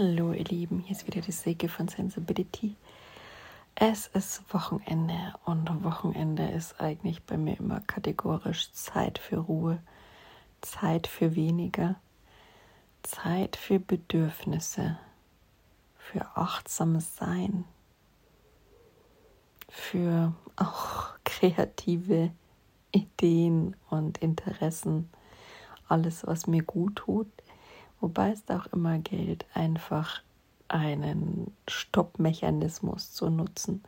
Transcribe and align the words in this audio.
Hallo 0.00 0.32
ihr 0.32 0.44
Lieben, 0.44 0.78
hier 0.78 0.96
ist 0.96 1.08
wieder 1.08 1.20
die 1.20 1.32
Silke 1.32 1.68
von 1.68 1.88
Sensibility. 1.88 2.76
Es 3.74 4.06
ist 4.06 4.42
Wochenende 4.54 5.34
und 5.44 5.82
Wochenende 5.82 6.48
ist 6.50 6.80
eigentlich 6.80 7.24
bei 7.24 7.36
mir 7.36 7.58
immer 7.58 7.80
kategorisch 7.80 8.70
Zeit 8.70 9.18
für 9.18 9.38
Ruhe, 9.38 9.82
Zeit 10.60 11.08
für 11.08 11.34
weniger, 11.34 11.96
Zeit 13.02 13.56
für 13.56 13.80
Bedürfnisse, 13.80 15.00
für 15.96 16.24
achtsames 16.36 17.16
Sein, 17.16 17.64
für 19.68 20.32
auch 20.54 21.08
kreative 21.24 22.30
Ideen 22.92 23.74
und 23.90 24.18
Interessen, 24.18 25.10
alles, 25.88 26.24
was 26.24 26.46
mir 26.46 26.62
gut 26.62 26.94
tut 26.94 27.26
Wobei 28.00 28.30
es 28.30 28.48
auch 28.48 28.66
immer 28.66 28.98
gilt, 28.98 29.46
einfach 29.54 30.22
einen 30.68 31.52
Stoppmechanismus 31.66 33.12
zu 33.12 33.30
nutzen, 33.30 33.82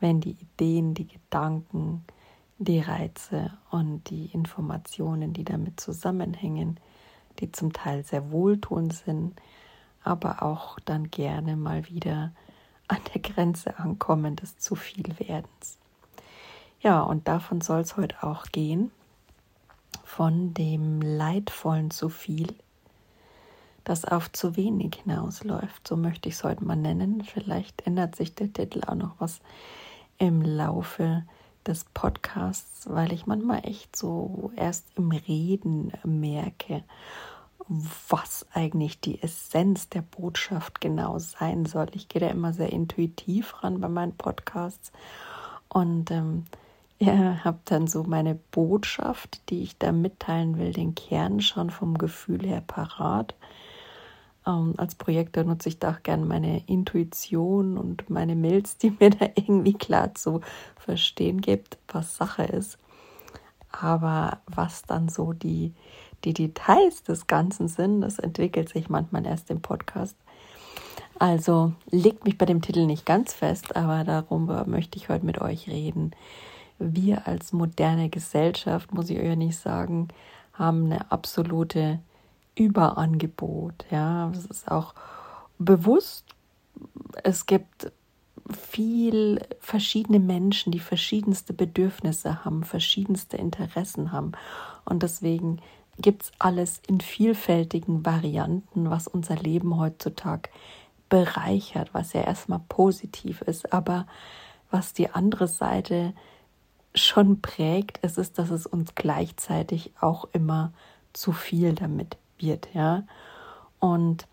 wenn 0.00 0.20
die 0.20 0.36
Ideen, 0.40 0.94
die 0.94 1.08
Gedanken, 1.08 2.04
die 2.58 2.80
Reize 2.80 3.52
und 3.70 4.08
die 4.10 4.26
Informationen, 4.26 5.32
die 5.32 5.44
damit 5.44 5.80
zusammenhängen, 5.80 6.78
die 7.40 7.50
zum 7.50 7.72
Teil 7.72 8.04
sehr 8.04 8.30
wohltuend 8.30 8.94
sind, 8.94 9.40
aber 10.02 10.42
auch 10.42 10.78
dann 10.80 11.10
gerne 11.10 11.56
mal 11.56 11.88
wieder 11.88 12.32
an 12.86 12.98
der 13.12 13.20
Grenze 13.22 13.78
ankommen 13.78 14.36
des 14.36 14.58
zu 14.58 14.76
viel 14.76 15.18
Werdens. 15.18 15.78
Ja, 16.80 17.00
und 17.00 17.28
davon 17.28 17.60
soll 17.60 17.80
es 17.80 17.96
heute 17.96 18.22
auch 18.22 18.46
gehen, 18.46 18.90
von 20.04 20.52
dem 20.54 21.00
leidvollen 21.00 21.90
zu 21.90 22.08
viel 22.08 22.54
das 23.84 24.04
auf 24.04 24.32
zu 24.32 24.56
wenig 24.56 25.02
hinausläuft. 25.04 25.86
So 25.86 25.96
möchte 25.96 26.28
ich 26.28 26.36
es 26.36 26.44
heute 26.44 26.64
mal 26.64 26.76
nennen. 26.76 27.22
Vielleicht 27.22 27.86
ändert 27.86 28.16
sich 28.16 28.34
der 28.34 28.52
Titel 28.52 28.80
auch 28.86 28.94
noch 28.94 29.14
was 29.18 29.40
im 30.18 30.42
Laufe 30.42 31.24
des 31.66 31.84
Podcasts, 31.94 32.88
weil 32.90 33.12
ich 33.12 33.26
manchmal 33.26 33.60
echt 33.64 33.96
so 33.96 34.50
erst 34.56 34.86
im 34.96 35.10
Reden 35.10 35.92
merke, 36.04 36.84
was 38.08 38.46
eigentlich 38.52 39.00
die 39.00 39.22
Essenz 39.22 39.88
der 39.88 40.02
Botschaft 40.02 40.80
genau 40.80 41.18
sein 41.18 41.64
soll. 41.64 41.86
Ich 41.92 42.08
gehe 42.08 42.20
da 42.20 42.28
immer 42.28 42.52
sehr 42.52 42.72
intuitiv 42.72 43.62
ran 43.62 43.80
bei 43.80 43.88
meinen 43.88 44.16
Podcasts 44.16 44.92
und 45.68 46.10
ähm, 46.10 46.44
ja, 46.98 47.42
habe 47.44 47.58
dann 47.64 47.86
so 47.86 48.04
meine 48.04 48.34
Botschaft, 48.34 49.40
die 49.50 49.62
ich 49.62 49.78
da 49.78 49.92
mitteilen 49.92 50.58
will, 50.58 50.72
den 50.72 50.94
Kern 50.94 51.40
schon 51.40 51.70
vom 51.70 51.98
Gefühl 51.98 52.46
her 52.46 52.62
parat. 52.66 53.34
Ähm, 54.46 54.74
als 54.76 54.94
Projektor 54.94 55.44
nutze 55.44 55.68
ich 55.68 55.78
da 55.78 55.92
auch 55.92 56.02
gerne 56.02 56.24
meine 56.24 56.62
Intuition 56.66 57.78
und 57.78 58.10
meine 58.10 58.36
Mails, 58.36 58.76
die 58.78 58.90
mir 59.00 59.10
da 59.10 59.26
irgendwie 59.34 59.74
klar 59.74 60.14
zu 60.14 60.40
verstehen 60.76 61.40
gibt, 61.40 61.78
was 61.88 62.16
Sache 62.16 62.44
ist. 62.44 62.78
Aber 63.70 64.38
was 64.46 64.82
dann 64.82 65.08
so 65.08 65.32
die, 65.32 65.72
die 66.24 66.34
Details 66.34 67.02
des 67.02 67.26
Ganzen 67.26 67.68
sind, 67.68 68.02
das 68.02 68.18
entwickelt 68.18 68.68
sich 68.68 68.88
manchmal 68.88 69.26
erst 69.26 69.50
im 69.50 69.60
Podcast. 69.60 70.16
Also 71.18 71.72
legt 71.90 72.24
mich 72.24 72.38
bei 72.38 72.46
dem 72.46 72.60
Titel 72.60 72.86
nicht 72.86 73.06
ganz 73.06 73.32
fest, 73.32 73.76
aber 73.76 74.04
darüber 74.04 74.64
möchte 74.66 74.98
ich 74.98 75.08
heute 75.08 75.24
mit 75.24 75.40
euch 75.40 75.68
reden. 75.68 76.12
Wir 76.78 77.26
als 77.28 77.52
moderne 77.52 78.10
Gesellschaft, 78.10 78.92
muss 78.92 79.10
ich 79.10 79.18
euch 79.18 79.36
nicht 79.36 79.58
sagen, 79.58 80.08
haben 80.52 80.86
eine 80.86 81.10
absolute 81.12 82.00
Überangebot. 82.56 83.84
Ja, 83.90 84.30
es 84.30 84.46
ist 84.46 84.70
auch 84.70 84.94
bewusst. 85.58 86.24
Es 87.22 87.46
gibt 87.46 87.92
viel 88.50 89.40
verschiedene 89.60 90.18
Menschen, 90.18 90.70
die 90.70 90.80
verschiedenste 90.80 91.52
Bedürfnisse 91.52 92.44
haben, 92.44 92.64
verschiedenste 92.64 93.36
Interessen 93.36 94.12
haben. 94.12 94.32
Und 94.84 95.02
deswegen 95.02 95.60
gibt 95.98 96.24
es 96.24 96.32
alles 96.38 96.80
in 96.86 97.00
vielfältigen 97.00 98.04
Varianten, 98.04 98.90
was 98.90 99.08
unser 99.08 99.36
Leben 99.36 99.78
heutzutage 99.78 100.50
bereichert, 101.08 101.94
was 101.94 102.12
ja 102.12 102.22
erstmal 102.22 102.60
positiv 102.68 103.40
ist. 103.42 103.72
Aber 103.72 104.06
was 104.70 104.92
die 104.92 105.10
andere 105.10 105.48
Seite 105.48 106.12
schon 106.94 107.40
prägt, 107.40 107.98
ist 107.98 108.18
es, 108.18 108.32
dass 108.32 108.50
es 108.50 108.66
uns 108.66 108.94
gleichzeitig 108.94 109.92
auch 110.00 110.26
immer 110.32 110.72
zu 111.12 111.32
viel 111.32 111.74
damit 111.74 112.16
wird, 112.38 112.68
ja. 112.74 113.04
Und 113.80 114.26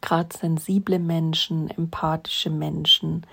gerade 0.00 0.36
sensible 0.36 0.98
Menschen, 0.98 1.70
empathische 1.70 2.50
Menschen, 2.50 3.26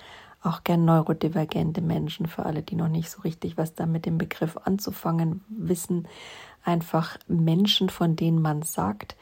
auch 0.43 0.63
gern 0.63 0.85
neurodivergente 0.85 1.81
Menschen, 1.81 2.25
für 2.25 2.45
alle, 2.45 2.63
die 2.63 2.75
noch 2.75 2.87
nicht 2.87 3.09
so 3.09 3.21
richtig 3.21 3.57
was 3.57 3.75
da 3.75 3.85
mit 3.85 4.05
dem 4.05 4.17
Begriff 4.17 4.57
anzufangen 4.57 5.43
wissen, 5.49 6.07
einfach 6.63 7.17
Menschen, 7.27 7.89
von 7.89 8.15
denen 8.15 8.41
man 8.41 8.63
sagt, 8.63 9.15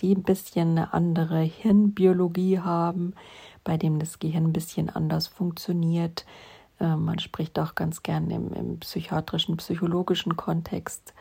die 0.00 0.14
ein 0.14 0.22
bisschen 0.22 0.70
eine 0.70 0.92
andere 0.92 1.40
Hirnbiologie 1.40 2.60
haben, 2.60 3.14
bei 3.64 3.76
dem 3.76 3.98
das 3.98 4.18
Gehirn 4.18 4.44
ein 4.44 4.52
bisschen 4.52 4.90
anders 4.90 5.26
funktioniert. 5.26 6.26
Äh, 6.78 6.96
man 6.96 7.18
spricht 7.18 7.58
auch 7.58 7.74
ganz 7.74 8.02
gern 8.02 8.30
im, 8.30 8.52
im 8.52 8.78
psychiatrischen, 8.80 9.56
psychologischen 9.56 10.36
Kontext 10.36 11.14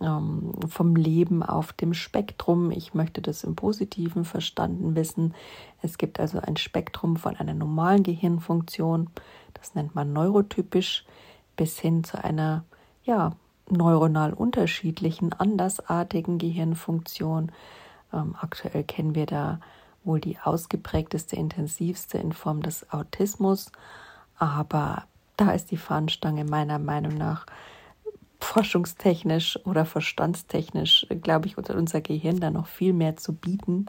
ähm, 0.00 0.52
vom 0.68 0.96
Leben 0.96 1.42
auf 1.42 1.72
dem 1.72 1.94
Spektrum. 1.94 2.70
Ich 2.70 2.94
möchte 2.94 3.22
das 3.22 3.44
im 3.44 3.56
Positiven 3.56 4.24
verstanden 4.24 4.94
wissen. 4.94 5.34
Es 5.82 5.98
gibt 5.98 6.20
also 6.20 6.40
ein 6.40 6.56
Spektrum 6.56 7.16
von 7.16 7.36
einer 7.36 7.54
normalen 7.54 8.02
Gehirnfunktion, 8.02 9.10
das 9.54 9.74
nennt 9.74 9.94
man 9.94 10.12
neurotypisch, 10.12 11.04
bis 11.56 11.78
hin 11.78 12.04
zu 12.04 12.22
einer 12.22 12.64
ja, 13.04 13.32
neuronal 13.68 14.32
unterschiedlichen, 14.32 15.32
andersartigen 15.32 16.38
Gehirnfunktion. 16.38 17.52
Ähm, 18.12 18.34
aktuell 18.40 18.84
kennen 18.84 19.14
wir 19.14 19.26
da 19.26 19.60
wohl 20.04 20.20
die 20.20 20.38
ausgeprägteste, 20.38 21.36
intensivste 21.36 22.18
in 22.18 22.32
Form 22.32 22.62
des 22.62 22.90
Autismus. 22.90 23.70
Aber 24.38 25.04
da 25.36 25.50
ist 25.50 25.70
die 25.70 25.76
Fahnenstange 25.76 26.44
meiner 26.44 26.78
Meinung 26.78 27.16
nach 27.16 27.46
forschungstechnisch 28.40 29.58
oder 29.64 29.84
verstandstechnisch, 29.84 31.06
glaube 31.22 31.46
ich, 31.46 31.56
unser 31.56 32.00
Gehirn 32.00 32.40
da 32.40 32.50
noch 32.50 32.66
viel 32.66 32.92
mehr 32.92 33.16
zu 33.16 33.34
bieten, 33.34 33.86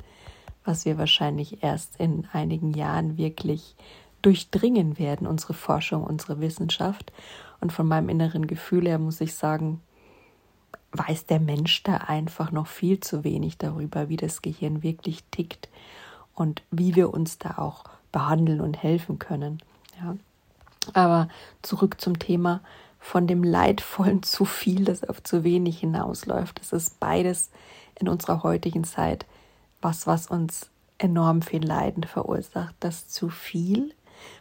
was 0.66 0.86
wir 0.86 0.98
wahrscheinlich 0.98 1.64
erst 1.64 2.00
in 2.00 2.28
einigen 2.32 2.74
Jahren 2.74 3.18
wirklich 3.18 3.76
durchdringen 4.22 5.00
werden, 5.00 5.26
unsere 5.28 5.54
Forschung, 5.54 6.04
unsere 6.04 6.40
Wissenschaft. 6.40 7.12
Und 7.60 7.74
von 7.74 7.88
meinem 7.88 8.10
inneren 8.10 8.48
Gefühl 8.48 8.88
her 8.88 9.00
muss 9.00 9.22
ich 9.22 9.36
sagen, 9.36 9.82
weiß 10.92 11.26
der 11.26 11.40
Mensch 11.40 11.84
da 11.84 11.98
einfach 11.98 12.52
noch 12.52 12.68
viel 12.68 13.00
zu 13.00 13.24
wenig 13.24 13.58
darüber, 13.58 14.10
wie 14.10 14.18
das 14.18 14.42
Gehirn 14.42 14.84
wirklich 14.84 15.24
tickt 15.32 15.70
und 16.36 16.64
wie 16.70 16.96
wir 16.96 17.14
uns 17.14 17.38
da 17.38 17.58
auch 17.58 17.86
behandeln 18.12 18.62
und 18.62 18.82
helfen 18.82 19.20
können. 19.20 19.62
Ja. 20.00 20.16
Aber 20.94 21.30
zurück 21.62 22.02
zum 22.02 22.20
Thema, 22.20 22.62
von 23.02 23.28
dem 23.28 23.44
leidvollen 23.44 24.24
zu 24.24 24.46
viel, 24.46 24.86
das 24.86 25.04
auf 25.04 25.22
zu 25.22 25.44
wenig 25.44 25.80
hinausläuft. 25.80 26.62
Es 26.62 26.72
ist 26.72 27.00
beides 27.02 27.50
in 28.00 28.08
unserer 28.08 28.44
heutigen 28.44 28.86
Zeit 28.86 29.26
was, 29.82 30.06
was 30.06 30.28
uns 30.28 30.70
enorm 31.00 31.42
viel 31.42 31.66
Leiden 31.66 32.04
verursacht. 32.04 32.76
Das 32.80 33.10
zu 33.10 33.30
viel, 33.30 33.94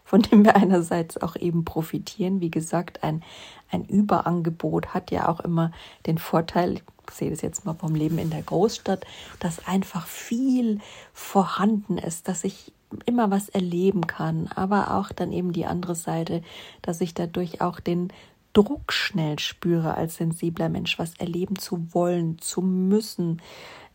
von 0.04 0.20
dem 0.20 0.44
wir 0.44 0.54
einerseits 0.56 1.20
auch 1.22 1.34
eben 1.36 1.64
profitieren. 1.64 2.40
Wie 2.40 2.50
gesagt, 2.50 3.02
ein, 3.02 3.22
ein 3.70 3.86
Überangebot 3.86 4.92
hat 4.92 5.10
ja 5.10 5.28
auch 5.28 5.40
immer 5.40 5.72
den 6.06 6.18
Vorteil, 6.18 6.74
ich 6.74 6.82
sehe 7.10 7.30
das 7.30 7.40
jetzt 7.40 7.64
mal 7.64 7.74
vom 7.74 7.94
Leben 7.94 8.18
in 8.18 8.30
der 8.30 8.42
Großstadt, 8.42 9.06
dass 9.40 9.66
einfach 9.66 10.06
viel 10.06 10.80
vorhanden 11.14 11.96
ist, 11.96 12.28
dass 12.28 12.44
ich 12.44 12.72
immer 13.06 13.30
was 13.30 13.48
erleben 13.48 14.06
kann, 14.06 14.48
aber 14.54 14.94
auch 14.94 15.12
dann 15.12 15.32
eben 15.32 15.52
die 15.52 15.66
andere 15.66 15.94
Seite, 15.94 16.42
dass 16.82 17.00
ich 17.00 17.14
dadurch 17.14 17.60
auch 17.60 17.80
den 17.80 18.12
Druck 18.52 18.92
schnell 18.92 19.38
spüre 19.38 19.94
als 19.94 20.16
sensibler 20.16 20.68
Mensch, 20.68 20.98
was 20.98 21.14
erleben 21.14 21.56
zu 21.56 21.94
wollen, 21.94 22.38
zu 22.38 22.62
müssen, 22.62 23.40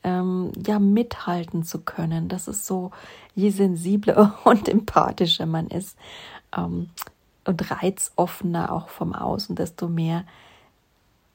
ähm, 0.03 0.51
ja, 0.65 0.79
mithalten 0.79 1.63
zu 1.63 1.81
können. 1.81 2.29
Das 2.29 2.47
ist 2.47 2.65
so, 2.65 2.91
je 3.33 3.49
sensibler 3.49 4.37
und 4.43 4.69
empathischer 4.69 5.45
man 5.45 5.67
ist 5.67 5.97
ähm, 6.55 6.89
und 7.43 7.71
reizoffener 7.71 8.71
auch 8.71 8.89
vom 8.89 9.13
Außen, 9.13 9.55
desto 9.55 9.87
mehr 9.87 10.25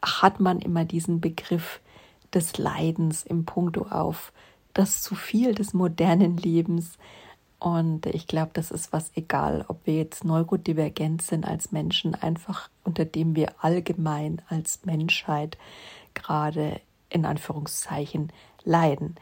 hat 0.02 0.40
man 0.40 0.60
immer 0.60 0.84
diesen 0.84 1.20
Begriff 1.20 1.80
des 2.32 2.58
Leidens 2.58 3.22
im 3.22 3.44
Punkto 3.44 3.86
auf 3.90 4.32
das 4.72 5.02
zu 5.02 5.14
viel 5.14 5.54
des 5.54 5.74
modernen 5.74 6.36
Lebens, 6.36 6.96
und 7.60 8.06
ich 8.06 8.26
glaube, 8.26 8.50
das 8.54 8.70
ist 8.70 8.92
was 8.92 9.12
egal, 9.14 9.66
ob 9.68 9.86
wir 9.86 9.94
jetzt 9.94 10.24
neurodivergent 10.24 11.20
sind 11.20 11.46
als 11.46 11.72
Menschen, 11.72 12.14
einfach 12.14 12.70
unter 12.84 13.04
dem 13.04 13.36
wir 13.36 13.52
allgemein 13.60 14.40
als 14.48 14.80
Menschheit 14.84 15.58
gerade 16.14 16.80
in 17.10 17.26
Anführungszeichen 17.26 18.32
leiden. 18.64 19.16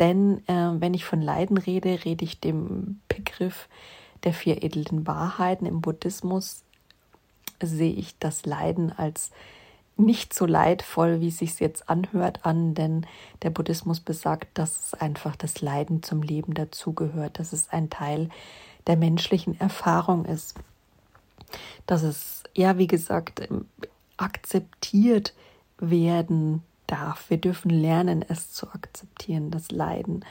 Denn 0.00 0.42
äh, 0.48 0.72
wenn 0.80 0.94
ich 0.94 1.04
von 1.04 1.22
Leiden 1.22 1.56
rede, 1.56 2.04
rede 2.04 2.24
ich 2.24 2.40
dem 2.40 3.00
Begriff 3.08 3.68
der 4.24 4.32
vier 4.32 4.64
edlen 4.64 5.06
Wahrheiten 5.06 5.64
im 5.64 5.80
Buddhismus, 5.80 6.64
sehe 7.62 7.92
ich 7.92 8.18
das 8.18 8.44
Leiden 8.44 8.92
als 8.92 9.30
nicht 9.96 10.34
so 10.34 10.46
leidvoll, 10.46 11.20
wie 11.20 11.28
es 11.28 11.38
sich 11.38 11.58
jetzt 11.58 11.88
anhört, 11.88 12.44
an, 12.44 12.74
denn 12.74 13.06
der 13.42 13.50
Buddhismus 13.50 14.00
besagt, 14.00 14.58
dass 14.58 14.94
einfach 14.94 15.36
das 15.36 15.60
Leiden 15.62 16.02
zum 16.02 16.22
Leben 16.22 16.54
dazugehört, 16.54 17.38
dass 17.38 17.52
es 17.52 17.70
ein 17.70 17.88
Teil 17.88 18.28
der 18.86 18.96
menschlichen 18.96 19.58
Erfahrung 19.58 20.24
ist, 20.26 20.54
dass 21.86 22.02
es, 22.02 22.42
ja, 22.54 22.78
wie 22.78 22.86
gesagt, 22.86 23.48
akzeptiert 24.16 25.34
werden 25.78 26.62
darf. 26.86 27.30
Wir 27.30 27.38
dürfen 27.38 27.70
lernen, 27.70 28.24
es 28.26 28.52
zu 28.52 28.68
akzeptieren, 28.68 29.50
das 29.50 29.70
Leiden, 29.70 30.24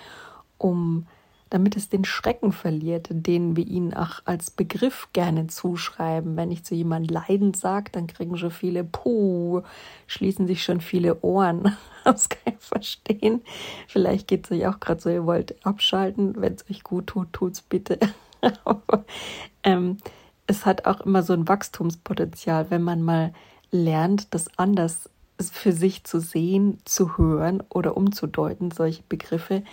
um 0.58 1.08
damit 1.50 1.78
es 1.78 1.90
den 1.90 2.06
Schrecken 2.06 2.52
verliert, 2.52 3.08
den 3.12 3.56
wir 3.56 3.68
ihnen 3.68 3.94
auch 3.94 4.22
als 4.26 4.52
Begriff 4.52 5.10
gerne 5.14 5.48
zuschreiben. 5.48 6.36
Wenn 6.36 6.52
ich 6.52 6.64
zu 6.64 6.76
jemand 6.76 7.12
Leiden 7.12 7.54
sage, 7.54 7.92
dann 7.92 8.08
kriegen 8.08 8.38
schon 8.38 8.52
viele, 8.52 8.84
puh, 8.84 9.62
schließen 10.08 10.48
sich 10.48 10.64
schon 10.64 10.82
viele 10.82 11.22
Ohren. 11.22 11.76
Das 12.06 12.30
kann 12.30 12.54
ich 12.54 12.64
verstehen. 12.64 13.42
Vielleicht 13.88 14.28
geht 14.28 14.46
es 14.46 14.52
euch 14.52 14.68
auch 14.68 14.80
gerade 14.80 15.02
so, 15.02 15.10
ihr 15.10 15.26
wollt 15.26 15.66
abschalten. 15.66 16.40
Wenn 16.40 16.54
es 16.54 16.70
euch 16.70 16.84
gut 16.84 17.08
tut, 17.08 17.34
tut's 17.34 17.64
bitte. 17.64 17.98
ähm, 19.64 19.98
es 20.46 20.68
hat 20.68 20.86
auch 20.86 21.02
immer 21.02 21.24
so 21.24 21.34
ein 21.34 21.48
Wachstumspotenzial, 21.48 22.70
wenn 22.70 22.84
man 22.84 23.02
mal 23.02 23.34
lernt, 23.72 24.36
das 24.36 24.56
anders 24.58 25.10
für 25.42 25.72
sich 25.72 26.04
zu 26.04 26.20
sehen, 26.20 26.78
zu 26.86 27.18
hören 27.18 27.64
oder 27.70 27.98
umzudeuten, 27.98 28.72
solche 28.72 29.04
Begriffe, 29.10 29.64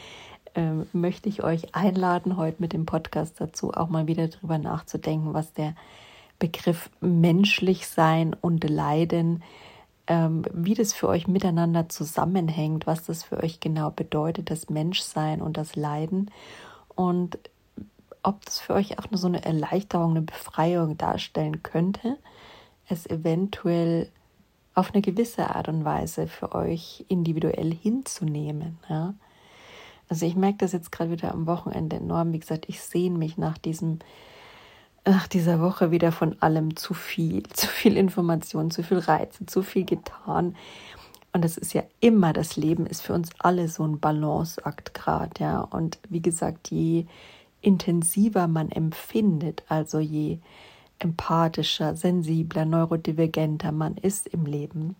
ähm, 0.54 0.86
möchte 0.92 1.28
ich 1.28 1.42
euch 1.42 1.74
einladen, 1.74 2.36
heute 2.36 2.60
mit 2.60 2.72
dem 2.72 2.86
Podcast 2.86 3.40
dazu 3.40 3.72
auch 3.72 3.88
mal 3.88 4.06
wieder 4.06 4.28
drüber 4.28 4.58
nachzudenken, 4.58 5.34
was 5.34 5.52
der 5.52 5.74
Begriff 6.38 6.90
menschlich 7.00 7.86
sein 7.86 8.34
und 8.40 8.68
leiden, 8.68 9.42
ähm, 10.06 10.44
wie 10.52 10.74
das 10.74 10.92
für 10.92 11.08
euch 11.08 11.28
miteinander 11.28 11.88
zusammenhängt, 11.88 12.86
was 12.86 13.04
das 13.04 13.22
für 13.22 13.42
euch 13.42 13.60
genau 13.60 13.90
bedeutet, 13.90 14.50
das 14.50 14.68
Menschsein 14.68 15.40
und 15.40 15.56
das 15.56 15.76
Leiden 15.76 16.30
und 16.94 17.38
ob 18.22 18.44
das 18.44 18.60
für 18.60 18.74
euch 18.74 18.98
auch 18.98 19.10
nur 19.10 19.18
so 19.18 19.26
eine 19.26 19.44
Erleichterung, 19.44 20.12
eine 20.12 20.22
Befreiung 20.22 20.96
darstellen 20.96 21.62
könnte, 21.62 22.18
es 22.88 23.06
eventuell 23.06 24.10
auf 24.74 24.92
eine 24.92 25.02
gewisse 25.02 25.54
Art 25.54 25.68
und 25.68 25.84
Weise 25.84 26.28
für 26.28 26.54
euch 26.54 27.04
individuell 27.08 27.74
hinzunehmen. 27.74 28.78
Ja? 28.88 29.14
Also 30.08 30.26
ich 30.26 30.36
merke 30.36 30.58
das 30.58 30.72
jetzt 30.72 30.92
gerade 30.92 31.10
wieder 31.10 31.32
am 31.32 31.46
Wochenende 31.46 31.96
enorm. 31.96 32.32
Wie 32.32 32.38
gesagt, 32.38 32.66
ich 32.68 32.80
sehne 32.82 33.18
mich 33.18 33.38
nach 33.38 33.58
diesem, 33.58 34.00
nach 35.04 35.26
dieser 35.26 35.60
Woche 35.60 35.90
wieder 35.90 36.12
von 36.12 36.36
allem 36.40 36.76
zu 36.76 36.94
viel, 36.94 37.42
zu 37.52 37.66
viel 37.66 37.96
Information, 37.96 38.70
zu 38.70 38.82
viel 38.82 38.98
Reize, 38.98 39.46
zu 39.46 39.62
viel 39.62 39.84
getan. 39.84 40.56
Und 41.32 41.44
das 41.44 41.56
ist 41.56 41.72
ja 41.72 41.82
immer, 42.00 42.32
das 42.34 42.56
Leben 42.56 42.86
ist 42.86 43.00
für 43.00 43.14
uns 43.14 43.30
alle 43.38 43.68
so 43.68 43.84
ein 43.84 44.00
Balanceakt 44.00 44.92
gerade, 44.92 45.32
ja. 45.38 45.60
Und 45.60 45.98
wie 46.10 46.20
gesagt, 46.20 46.70
je 46.70 47.06
intensiver 47.62 48.48
man 48.48 48.70
empfindet, 48.70 49.62
also 49.68 49.98
je 49.98 50.38
empathischer, 50.98 51.96
sensibler, 51.96 52.64
neurodivergenter 52.64 53.72
man 53.72 53.96
ist 53.96 54.28
im 54.28 54.44
Leben, 54.44 54.96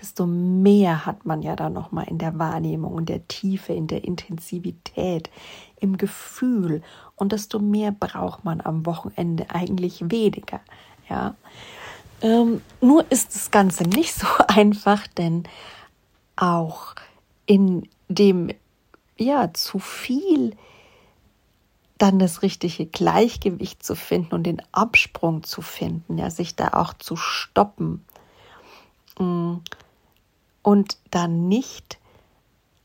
desto 0.00 0.26
mehr 0.26 1.06
hat 1.06 1.26
man 1.26 1.42
ja 1.42 1.56
dann 1.56 1.72
nochmal 1.72 2.06
in 2.08 2.18
der 2.18 2.38
Wahrnehmung, 2.38 2.98
in 3.00 3.06
der 3.06 3.26
Tiefe, 3.28 3.72
in 3.72 3.86
der 3.86 4.04
Intensivität, 4.04 5.30
im 5.78 5.96
Gefühl 5.96 6.82
und 7.16 7.32
desto 7.32 7.58
mehr 7.58 7.92
braucht 7.92 8.44
man 8.44 8.60
am 8.60 8.86
Wochenende 8.86 9.50
eigentlich 9.50 10.10
weniger. 10.10 10.60
Ja. 11.08 11.34
Ähm, 12.22 12.60
nur 12.80 13.10
ist 13.10 13.34
das 13.34 13.50
Ganze 13.50 13.84
nicht 13.84 14.14
so 14.14 14.26
einfach, 14.48 15.06
denn 15.06 15.44
auch 16.36 16.94
in 17.46 17.88
dem 18.08 18.50
ja 19.16 19.52
zu 19.52 19.78
viel 19.78 20.56
dann 21.98 22.18
das 22.18 22.40
richtige 22.40 22.86
Gleichgewicht 22.86 23.82
zu 23.82 23.94
finden 23.94 24.34
und 24.34 24.44
den 24.44 24.62
Absprung 24.72 25.42
zu 25.42 25.60
finden, 25.60 26.16
ja, 26.16 26.30
sich 26.30 26.56
da 26.56 26.68
auch 26.68 26.94
zu 26.94 27.16
stoppen 27.16 28.04
und 29.16 30.98
dann 31.10 31.48
nicht 31.48 31.98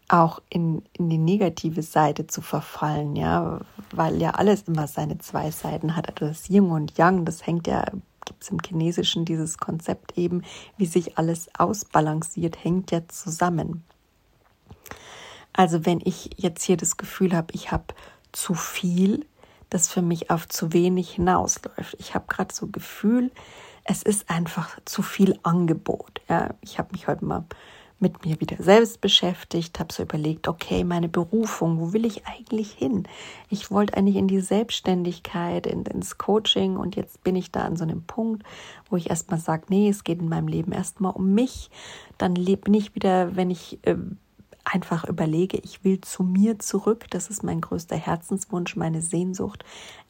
auch 0.07 0.42
in, 0.50 0.83
in 0.94 1.10
die 1.10 1.18
negative 1.18 1.81
Seite 1.81 2.27
zu 2.27 2.42
verfallen, 2.42 3.16
ja, 3.16 3.60
weil 3.92 4.22
ja 4.22 4.31
alles 4.31 4.63
immer 4.63 4.88
seine 4.88 5.18
zwei 5.18 5.50
Seiten 5.51 5.95
hat. 5.95 6.10
Also 6.10 6.27
das 6.27 6.50
Yin 6.50 6.69
und 6.69 6.98
Yang, 6.98 7.25
das 7.25 7.45
hängt 7.45 7.68
ja, 7.68 7.86
gibt 8.25 8.44
es 8.44 8.50
im 8.50 8.60
Chinesischen 8.60 9.25
dieses 9.25 9.57
Konzept 9.57 10.18
eben, 10.18 10.44
wie 10.77 10.86
sich 10.86 11.18
alles 11.18 11.50
ausbalanciert, 11.57 12.63
hängt 12.63 12.92
ja 12.92 13.07
zusammen. 13.07 13.83
Also 15.54 15.86
wenn 15.86 16.01
ich 16.04 16.31
jetzt 16.38 16.63
hier 16.63 16.77
das 16.77 16.98
Gefühl 16.98 17.36
habe, 17.36 17.48
ich 17.54 17.72
habe 17.72 17.86
zu 18.31 18.54
viel, 18.54 19.25
das 19.69 19.88
für 19.88 20.01
mich 20.01 20.30
auf 20.30 20.48
zu 20.48 20.74
wenig 20.74 21.12
hinausläuft. 21.12 21.95
Ich 21.98 22.13
habe 22.13 22.25
gerade 22.27 22.54
so 22.54 22.68
Gefühl, 22.68 23.31
es 23.85 24.01
ist 24.03 24.29
einfach 24.29 24.77
zu 24.83 25.01
viel 25.01 25.39
Angebot. 25.43 26.21
Ja, 26.27 26.55
ich 26.61 26.77
habe 26.79 26.89
mich 26.91 27.07
heute 27.07 27.23
mal 27.23 27.45
mit 27.99 28.25
mir 28.25 28.41
wieder 28.41 28.57
selbst 28.61 28.99
beschäftigt, 28.99 29.79
habe 29.79 29.93
so 29.93 30.03
überlegt, 30.03 30.49
okay, 30.49 30.83
meine 30.83 31.07
Berufung, 31.07 31.79
wo 31.79 31.93
will 31.93 32.05
ich 32.05 32.27
eigentlich 32.27 32.71
hin? 32.71 33.07
Ich 33.49 33.71
wollte 33.71 33.95
eigentlich 33.95 34.17
in 34.17 34.27
die 34.27 34.41
Selbstständigkeit, 34.41 35.65
in, 35.65 35.85
ins 35.85 36.17
Coaching 36.17 36.75
und 36.75 36.97
jetzt 36.97 37.23
bin 37.23 37.37
ich 37.37 37.51
da 37.51 37.61
an 37.61 37.77
so 37.77 37.83
einem 37.83 38.03
Punkt, 38.03 38.43
wo 38.89 38.97
ich 38.97 39.09
erstmal 39.09 39.39
sage, 39.39 39.65
nee, 39.69 39.88
es 39.88 40.03
geht 40.03 40.19
in 40.19 40.27
meinem 40.27 40.49
Leben 40.49 40.73
erstmal 40.73 41.13
um 41.13 41.33
mich. 41.33 41.69
Dann 42.17 42.33
bin 42.33 42.73
ich 42.73 42.95
wieder, 42.95 43.35
wenn 43.38 43.49
ich 43.49 43.79
äh, 43.83 43.95
einfach 44.65 45.05
überlege, 45.05 45.57
ich 45.57 45.83
will 45.83 46.01
zu 46.01 46.23
mir 46.23 46.59
zurück, 46.59 47.05
das 47.11 47.29
ist 47.29 47.43
mein 47.43 47.61
größter 47.61 47.95
Herzenswunsch, 47.95 48.75
meine 48.75 49.01
Sehnsucht 49.01 49.63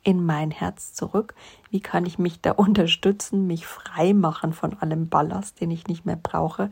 in 0.05 0.23
mein 0.23 0.51
Herz 0.51 0.93
zurück. 0.93 1.33
Wie 1.71 1.81
kann 1.81 2.05
ich 2.05 2.17
mich 2.17 2.39
da 2.39 2.51
unterstützen, 2.55 3.47
mich 3.47 3.65
frei 3.65 4.13
machen 4.13 4.53
von 4.53 4.77
allem 4.79 5.09
Ballast, 5.09 5.59
den 5.59 5.71
ich 5.71 5.87
nicht 5.87 6.05
mehr 6.05 6.15
brauche? 6.15 6.69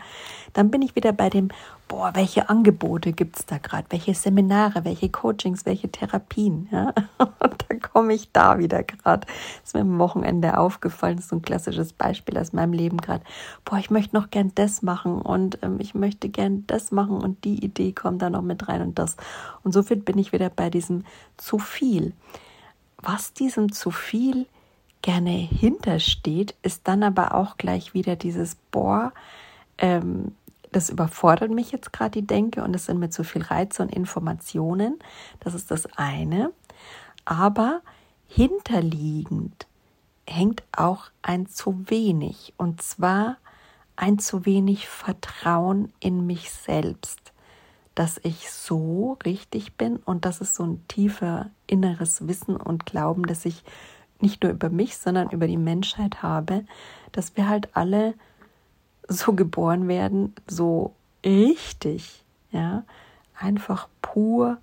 Dann 0.54 0.72
bin 0.72 0.82
ich 0.82 0.96
wieder 0.96 1.12
bei 1.12 1.30
dem, 1.30 1.50
boah, 1.88 2.12
welche 2.14 2.48
Angebote 2.48 3.12
gibt 3.12 3.40
es 3.40 3.46
da 3.46 3.58
gerade? 3.58 3.88
Welche 3.90 4.14
Seminare, 4.14 4.86
welche 4.86 5.10
Coachings, 5.10 5.66
welche 5.66 5.92
Therapien? 5.92 6.70
Ja? 6.72 6.94
Und 7.18 7.66
dann 7.68 7.82
komme 7.82 8.14
ich 8.14 8.32
da 8.32 8.60
wieder 8.60 8.84
gerade. 8.84 9.28
Ist 9.64 9.74
mir 9.74 9.82
am 9.82 9.98
Wochenende 9.98 10.58
aufgefallen, 10.58 11.18
ist 11.18 11.30
so 11.30 11.36
ein 11.36 11.42
klassisches 11.42 11.92
Beispiel 11.92 12.38
aus 12.38 12.54
meinem 12.54 12.74
Leben 12.74 12.98
gerade. 12.98 13.24
Boah, 13.66 13.80
ich 13.80 13.90
möchte 13.90 14.16
noch 14.16 14.30
gern 14.30 14.52
das 14.54 14.84
machen 14.84 15.22
und 15.22 15.58
ähm, 15.64 15.80
ich 15.80 15.96
möchte 15.96 16.30
gern 16.30 16.66
das 16.68 16.92
machen 16.92 17.18
und 17.18 17.44
die 17.44 17.66
Idee 17.66 17.94
kommt 17.94 18.22
da 18.22 18.30
noch 18.30 18.44
mit 18.44 18.68
rein 18.68 18.84
und 18.84 19.00
das. 19.00 19.18
Und 19.64 19.74
so 19.74 19.84
bin 19.84 20.20
ich 20.20 20.32
wieder 20.32 20.52
bei 20.52 20.70
diesem 20.70 21.04
zu 21.38 21.58
viel. 21.58 22.14
Was 23.06 23.34
diesem 23.34 23.74
zu 23.74 23.92
viel 23.92 24.48
gerne 25.02 25.32
hintersteht, 25.32 26.56
ist 26.62 26.88
dann 26.88 27.04
aber 27.04 27.36
auch 27.36 27.58
gleich 27.58 27.94
wieder 27.94 28.16
dieses 28.16 28.56
Boah, 28.72 29.12
ähm, 29.78 30.36
das 30.72 30.90
überfordert 30.90 31.52
mich 31.52 31.74
jetzt 31.74 31.92
gerade 31.92 32.22
die 32.22 32.26
Denke 32.26 32.64
und 32.64 32.74
es 32.74 32.86
sind 32.86 33.00
mir 33.00 33.10
zu 33.10 33.26
viel 33.26 33.42
Reize 33.44 33.84
und 33.84 33.94
Informationen. 33.94 35.00
Das 35.42 35.54
ist 35.54 35.70
das 35.70 35.86
eine. 35.98 36.54
Aber 37.26 37.82
hinterliegend 38.26 39.68
hängt 40.26 40.64
auch 40.72 41.08
ein 41.22 41.48
zu 41.48 41.90
wenig 41.90 42.54
und 42.56 42.82
zwar 42.82 43.36
ein 43.98 44.18
zu 44.18 44.46
wenig 44.46 44.88
Vertrauen 44.88 45.92
in 46.00 46.26
mich 46.26 46.52
selbst 46.52 47.33
dass 47.96 48.20
ich 48.24 48.50
so 48.50 49.18
richtig 49.26 49.78
bin 49.78 49.98
und 49.98 50.26
das 50.26 50.42
ist 50.42 50.56
so 50.56 50.64
ein 50.64 50.88
tiefer 50.88 51.52
inneres 51.68 52.28
Wissen 52.28 52.56
und 52.56 52.86
Glauben, 52.86 53.26
dass 53.26 53.46
ich 53.46 53.64
nicht 54.20 54.44
nur 54.44 54.52
über 54.52 54.70
mich, 54.70 54.98
sondern 54.98 55.30
über 55.30 55.48
die 55.48 55.58
Menschheit 55.58 56.24
habe, 56.24 56.66
dass 57.12 57.36
wir 57.38 57.48
halt 57.48 57.76
alle 57.76 58.14
so 59.08 59.34
geboren 59.34 59.88
werden, 59.88 60.34
so 60.48 60.96
richtig, 61.26 62.24
ja, 62.52 62.84
einfach 63.38 63.90
pur, 64.02 64.58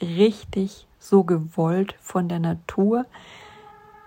richtig, 0.00 0.86
so 0.98 1.24
gewollt 1.24 1.94
von 2.00 2.28
der 2.28 2.38
Natur 2.38 3.06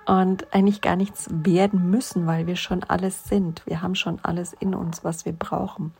und 0.05 0.53
eigentlich 0.53 0.81
gar 0.81 0.95
nichts 0.95 1.27
werden 1.31 1.89
müssen, 1.89 2.25
weil 2.25 2.47
wir 2.47 2.55
schon 2.55 2.83
alles 2.83 3.25
sind. 3.25 3.65
Wir 3.65 3.81
haben 3.81 3.95
schon 3.95 4.19
alles 4.23 4.53
in 4.53 4.75
uns, 4.75 5.03
was 5.03 5.25
wir 5.25 5.33
brauchen. 5.33 5.93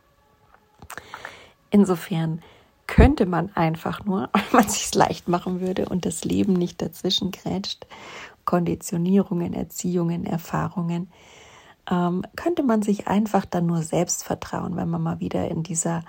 Insofern 1.70 2.42
könnte 2.88 3.26
man 3.26 3.56
einfach 3.56 4.06
nur, 4.06 4.30
wenn 4.34 4.44
man 4.52 4.66
es 4.66 4.74
sich 4.74 4.94
leicht 4.96 5.28
machen 5.28 5.62
würde 5.62 5.88
und 5.88 6.06
das 6.06 6.24
Leben 6.24 6.54
nicht 6.54 6.82
dazwischen 6.82 7.32
grätscht, 7.32 7.86
Konditionierungen, 8.46 9.54
Erziehungen, 9.54 10.26
Erfahrungen, 10.26 11.10
ähm, 11.90 12.24
könnte 12.36 12.64
man 12.64 12.82
sich 12.82 13.08
einfach 13.08 13.46
dann 13.46 13.66
nur 13.66 13.84
selbst 13.84 14.24
vertrauen, 14.24 14.76
wenn 14.76 14.90
man 14.90 15.02
mal 15.02 15.20
wieder 15.20 15.48
in 15.50 15.64
dieser 15.64 16.04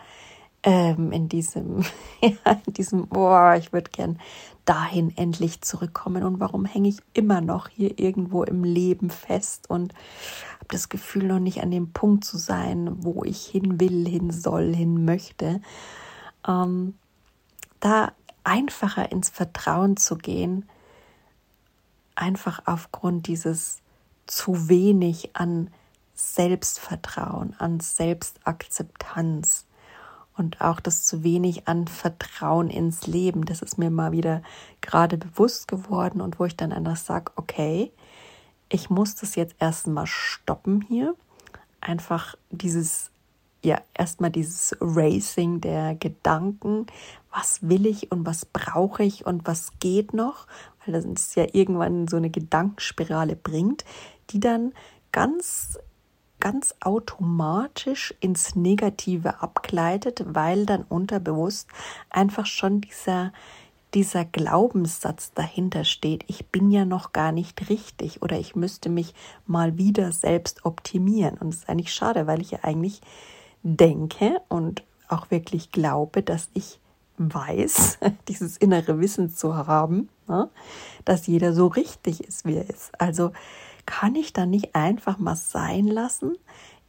ähm, 0.64 1.12
in 1.12 1.28
diesem, 1.28 1.84
ja, 2.22 2.60
in 2.66 2.72
diesem, 2.72 3.06
boah, 3.08 3.54
ich 3.56 3.72
würde 3.72 3.90
gern 3.90 4.18
dahin 4.64 5.14
endlich 5.16 5.60
zurückkommen 5.60 6.22
und 6.24 6.40
warum 6.40 6.64
hänge 6.64 6.88
ich 6.88 6.96
immer 7.12 7.42
noch 7.42 7.68
hier 7.68 7.98
irgendwo 7.98 8.44
im 8.44 8.64
Leben 8.64 9.10
fest 9.10 9.68
und 9.68 9.92
habe 10.54 10.68
das 10.68 10.88
Gefühl, 10.88 11.24
noch 11.24 11.38
nicht 11.38 11.62
an 11.62 11.70
dem 11.70 11.92
Punkt 11.92 12.24
zu 12.24 12.38
sein, 12.38 12.90
wo 13.04 13.24
ich 13.24 13.44
hin 13.44 13.78
will, 13.78 14.08
hin 14.08 14.30
soll, 14.30 14.74
hin 14.74 15.04
möchte. 15.04 15.60
Ähm, 16.46 16.94
da 17.80 18.12
einfacher 18.44 19.10
ins 19.10 19.30
Vertrauen 19.30 19.96
zu 19.96 20.16
gehen, 20.16 20.68
einfach 22.14 22.62
aufgrund 22.66 23.26
dieses 23.26 23.80
zu 24.26 24.68
wenig 24.68 25.34
an 25.34 25.70
Selbstvertrauen, 26.14 27.54
an 27.58 27.80
Selbstakzeptanz 27.80 29.66
und 30.36 30.60
auch 30.60 30.80
das 30.80 31.04
zu 31.04 31.22
wenig 31.22 31.68
an 31.68 31.86
Vertrauen 31.88 32.70
ins 32.70 33.06
Leben. 33.06 33.44
Das 33.44 33.62
ist 33.62 33.78
mir 33.78 33.90
mal 33.90 34.12
wieder 34.12 34.42
gerade 34.80 35.16
bewusst 35.16 35.68
geworden 35.68 36.20
und 36.20 36.38
wo 36.38 36.44
ich 36.44 36.56
dann 36.56 36.72
einfach 36.72 36.96
sage, 36.96 37.32
okay, 37.36 37.92
ich 38.68 38.90
muss 38.90 39.14
das 39.14 39.34
jetzt 39.34 39.56
erstmal 39.58 40.06
stoppen 40.06 40.82
hier. 40.82 41.14
Einfach 41.80 42.36
dieses, 42.50 43.10
ja, 43.64 43.80
erstmal 43.94 44.30
dieses 44.30 44.76
Racing 44.80 45.60
der 45.60 45.94
Gedanken. 45.94 46.86
Was 47.32 47.68
will 47.68 47.86
ich 47.86 48.12
und 48.12 48.26
was 48.26 48.44
brauche 48.44 49.02
ich 49.02 49.26
und 49.26 49.46
was 49.46 49.72
geht 49.80 50.14
noch? 50.14 50.46
Weil 50.84 51.00
das 51.02 51.34
ja 51.34 51.46
irgendwann 51.52 52.06
so 52.06 52.16
eine 52.16 52.30
Gedankenspirale 52.30 53.36
bringt, 53.36 53.84
die 54.30 54.40
dann 54.40 54.72
ganz 55.12 55.78
ganz 56.40 56.74
automatisch 56.80 58.12
ins 58.20 58.54
Negative 58.54 59.40
abgleitet, 59.40 60.22
weil 60.26 60.66
dann 60.66 60.82
unterbewusst 60.82 61.70
einfach 62.10 62.44
schon 62.44 62.82
dieser, 62.82 63.32
dieser 63.94 64.26
Glaubenssatz 64.26 65.32
dahinter 65.32 65.84
steht, 65.84 66.22
ich 66.26 66.48
bin 66.48 66.70
ja 66.70 66.84
noch 66.84 67.14
gar 67.14 67.32
nicht 67.32 67.70
richtig 67.70 68.20
oder 68.20 68.38
ich 68.38 68.54
müsste 68.56 68.90
mich 68.90 69.14
mal 69.46 69.78
wieder 69.78 70.12
selbst 70.12 70.66
optimieren. 70.66 71.38
Und 71.38 71.54
das 71.54 71.60
ist 71.60 71.68
eigentlich 71.70 71.94
schade, 71.94 72.26
weil 72.26 72.42
ich 72.42 72.50
ja 72.50 72.58
eigentlich 72.60 73.00
denke 73.64 74.40
und 74.48 74.84
auch 75.08 75.30
wirklich 75.30 75.72
glaube, 75.72 76.22
dass 76.22 76.48
ich 76.54 76.78
weiß, 77.18 77.98
dieses 78.28 78.56
innere 78.56 79.00
Wissen 79.00 79.30
zu 79.30 79.56
haben, 79.56 80.08
ne, 80.28 80.48
dass 81.04 81.26
jeder 81.26 81.52
so 81.52 81.66
richtig 81.66 82.22
ist, 82.22 82.44
wie 82.44 82.56
er 82.56 82.68
ist. 82.68 82.92
Also 83.00 83.32
kann 83.86 84.14
ich 84.14 84.32
dann 84.32 84.50
nicht 84.50 84.74
einfach 84.74 85.18
mal 85.18 85.36
sein 85.36 85.86
lassen, 85.86 86.36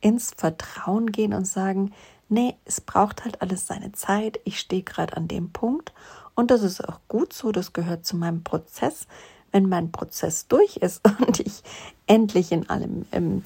ins 0.01 0.34
Vertrauen 0.38 1.12
gehen 1.12 1.34
und 1.34 1.46
sagen, 1.46 1.91
nee, 2.29 2.55
es 2.65 2.82
braucht 2.82 3.25
halt 3.25 3.41
alles 3.41 3.67
seine 3.67 3.91
Zeit, 3.91 4.39
ich 4.44 4.60
stehe 4.60 4.84
gerade 4.84 5.17
an 5.17 5.27
dem 5.27 5.51
Punkt 5.51 5.94
und 6.36 6.51
das 6.51 6.62
ist 6.62 6.88
auch 6.88 7.00
gut 7.08 7.34
so, 7.34 7.51
das 7.51 7.74
gehört 7.74 8.05
zu 8.05 8.17
meinem 8.17 8.44
Prozess. 8.44 9.08
Wenn 9.51 9.70
mein 9.70 9.91
Prozess 9.91 10.48
durch 10.48 10.77
ist 10.77 11.01
und 11.25 11.39
ich 11.39 11.63
endlich 12.08 12.51
in 12.51 12.70
allem 12.70 13.05
ähm, 13.12 13.44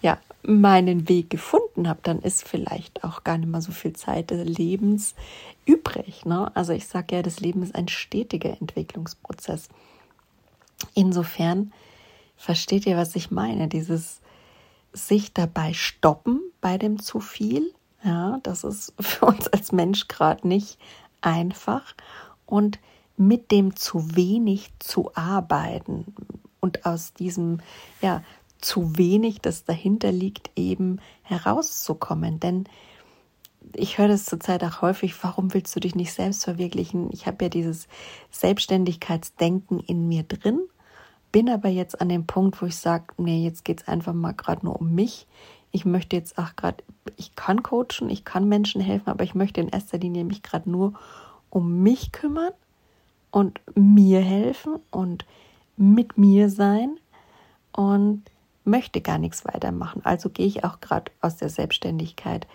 ja, 0.00 0.18
meinen 0.42 1.08
Weg 1.08 1.30
gefunden 1.30 1.88
habe, 1.88 2.00
dann 2.02 2.20
ist 2.20 2.46
vielleicht 2.46 3.04
auch 3.04 3.24
gar 3.24 3.36
nicht 3.38 3.50
mehr 3.50 3.60
so 3.60 3.72
viel 3.72 3.92
Zeit 3.92 4.30
des 4.30 4.46
Lebens 4.46 5.14
übrig. 5.66 6.24
Ne? 6.24 6.50
Also 6.54 6.72
ich 6.72 6.86
sage 6.86 7.16
ja, 7.16 7.22
das 7.22 7.40
Leben 7.40 7.62
ist 7.62 7.74
ein 7.74 7.88
stetiger 7.88 8.56
Entwicklungsprozess. 8.60 9.68
Insofern 10.94 11.72
Versteht 12.40 12.86
ihr, 12.86 12.96
was 12.96 13.14
ich 13.16 13.30
meine? 13.30 13.68
Dieses 13.68 14.22
sich 14.94 15.34
dabei 15.34 15.74
stoppen 15.74 16.40
bei 16.62 16.78
dem 16.78 16.98
zu 16.98 17.20
viel. 17.20 17.74
Ja, 18.02 18.40
das 18.42 18.64
ist 18.64 18.94
für 18.98 19.26
uns 19.26 19.46
als 19.48 19.72
Mensch 19.72 20.08
gerade 20.08 20.48
nicht 20.48 20.78
einfach. 21.20 21.94
Und 22.46 22.78
mit 23.18 23.50
dem 23.50 23.76
zu 23.76 24.16
wenig 24.16 24.72
zu 24.78 25.14
arbeiten 25.14 26.14
und 26.60 26.86
aus 26.86 27.12
diesem, 27.12 27.60
ja, 28.00 28.24
zu 28.60 28.96
wenig, 28.96 29.40
das 29.40 29.64
dahinter 29.64 30.12
liegt, 30.12 30.50
eben 30.56 31.00
herauszukommen. 31.22 32.40
Denn 32.40 32.64
ich 33.74 33.98
höre 33.98 34.08
das 34.08 34.24
zurzeit 34.24 34.64
auch 34.64 34.82
häufig, 34.82 35.22
warum 35.22 35.54
willst 35.54 35.74
du 35.76 35.80
dich 35.80 35.94
nicht 35.94 36.12
selbst 36.12 36.44
verwirklichen? 36.44 37.10
Ich 37.12 37.26
habe 37.26 37.44
ja 37.44 37.48
dieses 37.48 37.88
Selbstständigkeitsdenken 38.30 39.80
in 39.80 40.08
mir 40.08 40.22
drin 40.22 40.60
bin 41.32 41.48
aber 41.48 41.68
jetzt 41.68 42.00
an 42.00 42.08
dem 42.08 42.26
Punkt, 42.26 42.60
wo 42.60 42.66
ich 42.66 42.76
sage, 42.76 43.04
nee, 43.16 43.44
jetzt 43.44 43.64
geht 43.64 43.82
es 43.82 43.88
einfach 43.88 44.12
mal 44.12 44.32
gerade 44.32 44.64
nur 44.66 44.80
um 44.80 44.94
mich. 44.94 45.26
Ich 45.72 45.84
möchte 45.84 46.16
jetzt 46.16 46.38
auch 46.38 46.56
gerade, 46.56 46.82
ich 47.16 47.36
kann 47.36 47.62
coachen, 47.62 48.10
ich 48.10 48.24
kann 48.24 48.48
Menschen 48.48 48.80
helfen, 48.80 49.08
aber 49.08 49.22
ich 49.22 49.34
möchte 49.34 49.60
in 49.60 49.68
erster 49.68 49.98
Linie 49.98 50.24
mich 50.24 50.42
gerade 50.42 50.68
nur 50.68 50.94
um 51.48 51.82
mich 51.82 52.10
kümmern 52.12 52.52
und 53.30 53.60
mir 53.74 54.20
helfen 54.20 54.80
und 54.90 55.24
mit 55.76 56.18
mir 56.18 56.50
sein 56.50 56.98
und 57.72 58.22
möchte 58.64 59.00
gar 59.00 59.18
nichts 59.18 59.44
weitermachen. 59.44 60.02
Also 60.04 60.30
gehe 60.30 60.46
ich 60.46 60.64
auch 60.64 60.80
gerade 60.80 61.10
aus 61.20 61.36
der 61.36 61.48
Selbstständigkeit 61.48 62.46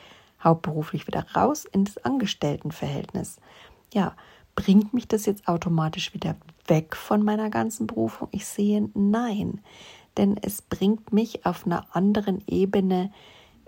hauptberuflich 0.43 1.07
wieder 1.07 1.25
raus 1.35 1.65
ins 1.65 1.97
Angestelltenverhältnis. 1.97 3.37
Ja, 3.93 4.15
bringt 4.55 4.93
mich 4.93 5.07
das 5.07 5.25
jetzt 5.25 5.47
automatisch 5.47 6.13
wieder 6.13 6.35
weg 6.67 6.95
von 6.95 7.23
meiner 7.23 7.49
ganzen 7.49 7.87
Berufung? 7.87 8.29
Ich 8.31 8.45
sehe 8.45 8.89
nein, 8.93 9.61
denn 10.17 10.37
es 10.41 10.61
bringt 10.61 11.11
mich 11.11 11.45
auf 11.45 11.65
einer 11.65 11.87
anderen 11.95 12.41
Ebene 12.47 13.11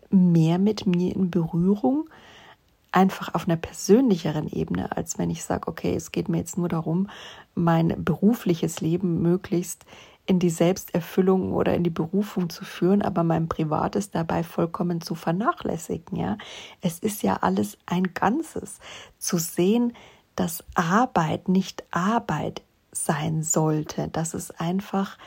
mehr 0.10 0.58
mit 0.60 0.86
mir 0.86 1.16
in 1.16 1.30
Berührung, 1.30 2.10
einfach 2.92 3.34
auf 3.34 3.48
einer 3.48 3.58
persönlicheren 3.58 4.48
Ebene, 4.48 4.96
als 4.96 5.18
wenn 5.18 5.30
ich 5.30 5.44
sage, 5.44 5.68
okay, 5.68 5.94
es 5.94 6.12
geht 6.12 6.30
mir 6.30 6.38
jetzt 6.38 6.58
nur 6.58 6.70
darum, 6.70 7.10
mein 7.54 7.94
berufliches 8.04 8.80
Leben 8.82 9.22
möglichst 9.22 9.86
in 10.28 10.40
die 10.40 10.50
Selbsterfüllung 10.50 11.54
oder 11.54 11.74
in 11.74 11.84
die 11.84 11.90
Berufung 11.90 12.50
zu 12.50 12.66
führen, 12.66 13.02
aber 13.02 13.24
mein 13.24 13.48
Privates 13.48 14.12
dabei 14.12 14.44
vollkommen 14.44 15.02
zu 15.02 15.16
vernachlässigen. 15.16 16.18
Ja, 16.18 16.38
es 16.82 17.00
ist 17.00 17.24
ja 17.24 17.38
alles 17.38 17.78
ein 17.86 18.14
Ganzes. 18.14 18.80
Zu 19.18 19.38
sehen, 19.38 19.94
dass 20.36 20.64
Arbeit 20.76 21.48
nicht 21.48 21.84
Arbeit 21.92 22.62
sein 22.92 23.42
sollte, 23.42 24.10
dass 24.10 24.34
es 24.34 24.52
einfach 24.52 25.18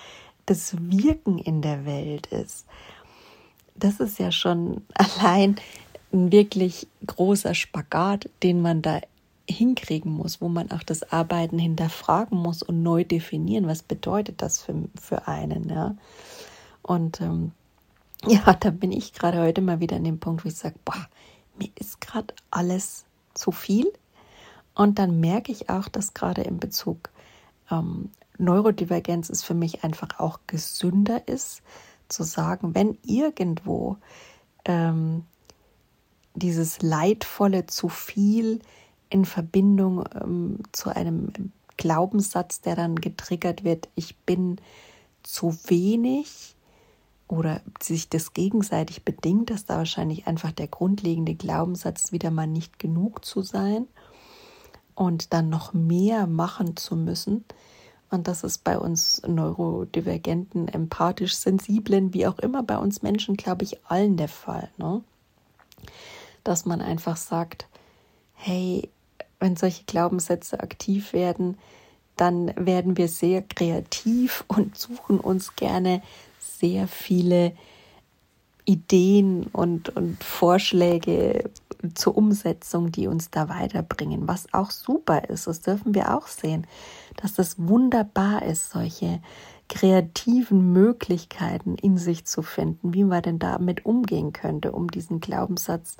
das 0.46 0.76
Wirken 0.78 1.38
in 1.38 1.62
der 1.62 1.86
Welt 1.86 2.26
ist. 2.26 2.66
Das 3.74 4.00
ist 4.00 4.18
ja 4.18 4.30
schon 4.30 4.82
allein 4.94 5.56
ein 6.12 6.30
wirklich 6.30 6.88
großer 7.06 7.54
Spagat, 7.54 8.28
den 8.42 8.60
man 8.60 8.82
da 8.82 9.00
hinkriegen 9.50 10.12
muss, 10.12 10.40
wo 10.40 10.48
man 10.48 10.70
auch 10.70 10.82
das 10.82 11.12
Arbeiten 11.12 11.58
hinterfragen 11.58 12.38
muss 12.38 12.62
und 12.62 12.82
neu 12.82 13.04
definieren, 13.04 13.66
was 13.66 13.82
bedeutet 13.82 14.42
das 14.42 14.62
für, 14.62 14.74
für 15.00 15.28
einen. 15.28 15.68
Ja? 15.68 15.96
Und 16.82 17.20
ähm, 17.20 17.52
ja, 18.26 18.52
da 18.54 18.70
bin 18.70 18.92
ich 18.92 19.12
gerade 19.12 19.40
heute 19.40 19.60
mal 19.60 19.80
wieder 19.80 19.96
an 19.96 20.04
dem 20.04 20.20
Punkt, 20.20 20.44
wo 20.44 20.48
ich 20.48 20.56
sage, 20.56 20.76
boah, 20.84 21.08
mir 21.58 21.70
ist 21.76 22.00
gerade 22.00 22.34
alles 22.50 23.04
zu 23.34 23.52
viel. 23.52 23.92
Und 24.74 24.98
dann 24.98 25.20
merke 25.20 25.52
ich 25.52 25.68
auch, 25.68 25.88
dass 25.88 26.14
gerade 26.14 26.42
in 26.42 26.58
Bezug 26.58 27.10
ähm, 27.70 28.10
Neurodivergenz 28.38 29.28
ist 29.28 29.44
für 29.44 29.54
mich 29.54 29.84
einfach 29.84 30.18
auch 30.18 30.40
gesünder 30.46 31.28
ist, 31.28 31.62
zu 32.08 32.22
sagen, 32.24 32.74
wenn 32.74 32.98
irgendwo 33.04 33.98
ähm, 34.64 35.24
dieses 36.34 36.82
leidvolle 36.82 37.66
zu 37.66 37.88
viel 37.88 38.60
in 39.10 39.24
Verbindung 39.24 40.04
ähm, 40.14 40.60
zu 40.72 40.94
einem 40.94 41.32
Glaubenssatz, 41.76 42.60
der 42.60 42.76
dann 42.76 42.96
getriggert 42.96 43.64
wird, 43.64 43.88
ich 43.94 44.16
bin 44.18 44.56
zu 45.22 45.56
wenig 45.66 46.54
oder 47.28 47.60
sich 47.80 48.08
das 48.08 48.34
gegenseitig 48.34 49.04
bedingt, 49.04 49.50
dass 49.50 49.64
da 49.64 49.76
wahrscheinlich 49.76 50.26
einfach 50.26 50.52
der 50.52 50.68
grundlegende 50.68 51.34
Glaubenssatz 51.34 52.12
wieder 52.12 52.30
mal 52.30 52.46
nicht 52.46 52.78
genug 52.78 53.24
zu 53.24 53.42
sein 53.42 53.86
und 54.94 55.32
dann 55.32 55.48
noch 55.48 55.72
mehr 55.72 56.26
machen 56.26 56.76
zu 56.76 56.96
müssen. 56.96 57.44
Und 58.10 58.26
das 58.26 58.42
ist 58.42 58.64
bei 58.64 58.76
uns 58.76 59.22
neurodivergenten, 59.26 60.66
empathisch 60.66 61.36
sensiblen, 61.36 62.12
wie 62.12 62.26
auch 62.26 62.40
immer 62.40 62.64
bei 62.64 62.76
uns 62.76 63.02
Menschen, 63.02 63.36
glaube 63.36 63.62
ich, 63.62 63.84
allen 63.86 64.16
der 64.16 64.28
Fall. 64.28 64.68
Ne? 64.76 65.02
Dass 66.42 66.66
man 66.66 66.80
einfach 66.80 67.16
sagt, 67.16 67.68
hey, 68.34 68.90
wenn 69.40 69.56
solche 69.56 69.84
Glaubenssätze 69.84 70.60
aktiv 70.60 71.12
werden, 71.12 71.58
dann 72.16 72.52
werden 72.56 72.96
wir 72.96 73.08
sehr 73.08 73.42
kreativ 73.42 74.44
und 74.46 74.76
suchen 74.76 75.18
uns 75.18 75.56
gerne 75.56 76.02
sehr 76.38 76.86
viele 76.86 77.52
Ideen 78.66 79.46
und, 79.52 79.88
und 79.96 80.22
Vorschläge 80.22 81.50
zur 81.94 82.16
Umsetzung, 82.16 82.92
die 82.92 83.06
uns 83.06 83.30
da 83.30 83.48
weiterbringen, 83.48 84.28
was 84.28 84.52
auch 84.52 84.70
super 84.70 85.28
ist. 85.28 85.46
Das 85.46 85.60
dürfen 85.60 85.94
wir 85.94 86.14
auch 86.14 86.26
sehen, 86.26 86.66
dass 87.16 87.34
das 87.34 87.56
wunderbar 87.58 88.42
ist, 88.44 88.70
solche 88.70 89.20
kreativen 89.68 90.72
Möglichkeiten 90.72 91.76
in 91.76 91.96
sich 91.96 92.26
zu 92.26 92.42
finden, 92.42 92.92
wie 92.92 93.04
man 93.04 93.22
denn 93.22 93.38
damit 93.38 93.86
umgehen 93.86 94.32
könnte, 94.32 94.72
um 94.72 94.90
diesen 94.90 95.20
Glaubenssatz 95.20 95.96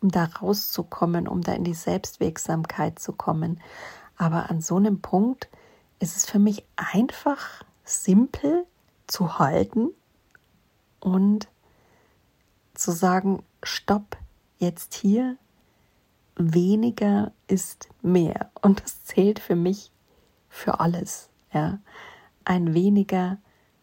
um 0.00 0.10
da 0.10 0.24
rauszukommen, 0.24 1.28
um 1.28 1.42
da 1.42 1.52
in 1.52 1.64
die 1.64 1.74
Selbstwirksamkeit 1.74 2.98
zu 2.98 3.12
kommen. 3.12 3.60
Aber 4.16 4.50
an 4.50 4.60
so 4.60 4.76
einem 4.76 5.00
Punkt 5.00 5.48
ist 5.98 6.16
es 6.16 6.26
für 6.26 6.38
mich 6.38 6.64
einfach 6.76 7.64
simpel 7.84 8.66
zu 9.06 9.38
halten 9.38 9.90
und 11.00 11.48
zu 12.74 12.92
sagen, 12.92 13.42
stopp, 13.62 14.16
jetzt 14.58 14.94
hier, 14.94 15.36
weniger 16.36 17.32
ist 17.46 17.88
mehr. 18.02 18.50
Und 18.60 18.82
das 18.82 19.04
zählt 19.04 19.38
für 19.38 19.56
mich 19.56 19.90
für 20.48 20.80
alles. 20.80 21.30
Ja. 21.52 21.78
Ein 22.44 22.74
weniger 22.74 23.38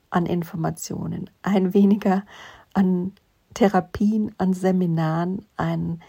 an 0.09 0.25
Informationen, 0.25 1.29
ein 1.41 1.73
weniger 1.73 2.23
an 2.73 3.13
Therapien, 3.53 4.33
an 4.37 4.53
Seminaren, 4.53 5.45
an 5.57 6.01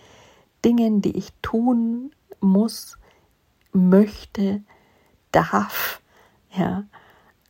Dingen, 0.65 1.03
die 1.03 1.17
ich 1.17 1.33
tun 1.43 2.13
muss, 2.41 2.99
möchte, 3.73 4.63
darf, 5.33 6.01
ja, 6.53 6.85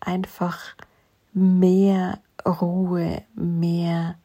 einfach 0.01 0.75
mehr 1.33 2.21
Ruhe, 2.47 3.23
mehr 3.35 4.17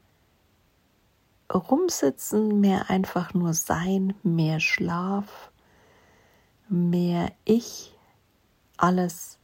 rumsitzen, 1.54 2.60
mehr 2.60 2.90
einfach 2.90 3.34
nur 3.34 3.54
sein, 3.54 4.14
mehr 4.24 4.60
Schlaf, 4.60 5.52
mehr 6.70 7.32
Ich, 7.46 7.96
alles, 8.78 9.40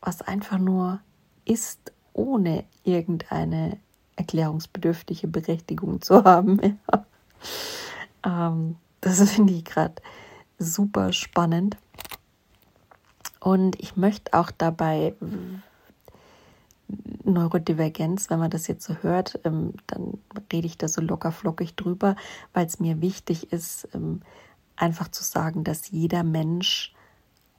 was 0.00 0.22
einfach 0.22 0.58
nur 0.58 1.00
ist, 1.44 1.92
ohne 2.12 2.64
irgendeine 2.84 3.78
erklärungsbedürftige 4.16 5.28
Berechtigung 5.28 6.00
zu 6.00 6.24
haben. 6.24 6.60
Ja. 8.24 8.48
Ähm, 8.48 8.76
das 9.00 9.32
finde 9.32 9.52
ich 9.52 9.64
gerade 9.64 9.96
super 10.60 11.12
spannend. 11.12 11.76
Und 13.40 13.80
ich 13.80 13.96
möchte 13.96 14.32
auch 14.32 14.52
dabei 14.52 15.16
Neurodivergenz, 17.24 18.30
wenn 18.30 18.38
man 18.38 18.50
das 18.50 18.66
jetzt 18.66 18.84
so 18.84 18.94
hört, 19.02 19.40
ähm, 19.44 19.74
dann 19.86 20.18
rede 20.52 20.66
ich 20.66 20.78
da 20.78 20.88
so 20.88 21.00
locker 21.00 21.32
flockig 21.32 21.74
drüber, 21.74 22.16
weil 22.52 22.66
es 22.66 22.80
mir 22.80 23.00
wichtig 23.00 23.52
ist, 23.52 23.88
ähm, 23.94 24.22
einfach 24.76 25.08
zu 25.08 25.24
sagen, 25.24 25.64
dass 25.64 25.90
jeder 25.90 26.22
Mensch 26.22 26.94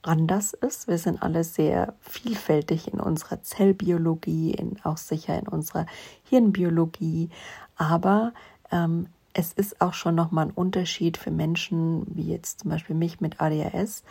anders 0.03 0.53
ist. 0.53 0.87
Wir 0.87 0.97
sind 0.97 1.21
alle 1.21 1.43
sehr 1.43 1.93
vielfältig 2.01 2.91
in 2.91 2.99
unserer 2.99 3.41
Zellbiologie, 3.41 4.51
in, 4.51 4.77
auch 4.83 4.97
sicher 4.97 5.37
in 5.37 5.47
unserer 5.47 5.85
Hirnbiologie. 6.29 7.29
Aber 7.75 8.33
ähm, 8.71 9.07
es 9.33 9.53
ist 9.53 9.81
auch 9.81 9.93
schon 9.93 10.15
nochmal 10.15 10.47
ein 10.47 10.51
Unterschied 10.51 11.17
für 11.17 11.31
Menschen, 11.31 12.05
wie 12.07 12.29
jetzt 12.29 12.61
zum 12.61 12.71
Beispiel 12.71 12.95
mich 12.95 13.19
mit 13.19 13.41
ADHS, 13.41 14.03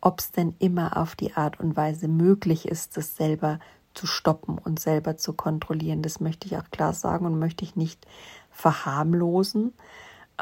ob 0.00 0.20
es 0.20 0.30
denn 0.30 0.54
immer 0.58 0.96
auf 0.96 1.16
die 1.16 1.34
Art 1.34 1.58
und 1.58 1.76
Weise 1.76 2.08
möglich 2.08 2.68
ist, 2.68 2.96
das 2.96 3.16
selber 3.16 3.58
zu 3.94 4.06
stoppen 4.06 4.58
und 4.58 4.78
selber 4.78 5.16
zu 5.16 5.32
kontrollieren. 5.32 6.02
Das 6.02 6.20
möchte 6.20 6.46
ich 6.46 6.56
auch 6.56 6.70
klar 6.70 6.92
sagen 6.92 7.26
und 7.26 7.38
möchte 7.38 7.64
ich 7.64 7.74
nicht 7.74 8.06
verharmlosen. 8.50 9.72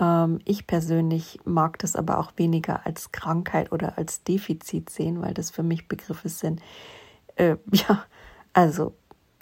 Ähm, 0.00 0.40
ich 0.44 0.66
persönlich 0.66 1.40
mag 1.44 1.78
das 1.78 1.96
aber 1.96 2.18
auch 2.18 2.32
weniger 2.36 2.86
als 2.86 3.12
Krankheit 3.12 3.72
oder 3.72 3.98
als 3.98 4.22
Defizit 4.22 4.90
sehen, 4.90 5.20
weil 5.22 5.34
das 5.34 5.50
für 5.50 5.62
mich 5.62 5.88
Begriffe 5.88 6.28
sind. 6.28 6.60
Äh, 7.36 7.56
ja, 7.72 8.04
also 8.52 8.94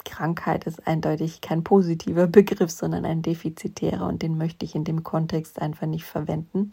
Krankheit 0.03 0.65
ist 0.65 0.87
eindeutig 0.87 1.41
kein 1.41 1.63
positiver 1.63 2.27
Begriff, 2.27 2.71
sondern 2.71 3.05
ein 3.05 3.21
defizitärer 3.21 4.07
und 4.07 4.21
den 4.21 4.37
möchte 4.37 4.65
ich 4.65 4.75
in 4.75 4.83
dem 4.83 5.03
Kontext 5.03 5.59
einfach 5.61 5.87
nicht 5.87 6.05
verwenden. 6.05 6.69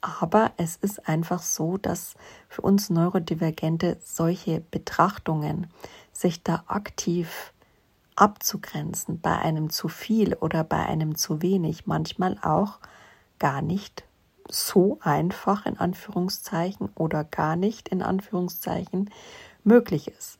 Aber 0.00 0.52
es 0.56 0.76
ist 0.76 1.08
einfach 1.08 1.42
so, 1.42 1.78
dass 1.78 2.14
für 2.48 2.62
uns 2.62 2.90
Neurodivergente 2.90 3.98
solche 4.02 4.60
Betrachtungen, 4.60 5.68
sich 6.12 6.42
da 6.42 6.64
aktiv 6.66 7.52
abzugrenzen 8.14 9.20
bei 9.20 9.36
einem 9.36 9.68
zu 9.68 9.88
viel 9.88 10.34
oder 10.34 10.64
bei 10.64 10.86
einem 10.86 11.16
zu 11.16 11.42
wenig, 11.42 11.86
manchmal 11.86 12.38
auch 12.40 12.78
gar 13.38 13.62
nicht 13.62 14.04
so 14.48 14.98
einfach 15.02 15.66
in 15.66 15.78
Anführungszeichen 15.78 16.90
oder 16.94 17.24
gar 17.24 17.56
nicht 17.56 17.88
in 17.88 18.02
Anführungszeichen 18.02 19.10
möglich 19.64 20.08
ist. 20.08 20.38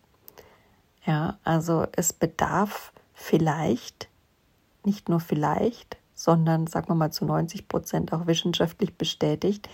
Ja, 1.04 1.38
also 1.44 1.86
es 1.92 2.12
bedarf 2.12 2.92
vielleicht, 3.14 4.08
nicht 4.84 5.08
nur 5.08 5.20
vielleicht, 5.20 5.96
sondern 6.14 6.66
sagen 6.66 6.88
wir 6.88 6.94
mal 6.94 7.12
zu 7.12 7.24
90 7.24 7.68
Prozent 7.68 8.12
auch 8.12 8.26
wissenschaftlich 8.26 8.94
bestätigt, 8.94 9.68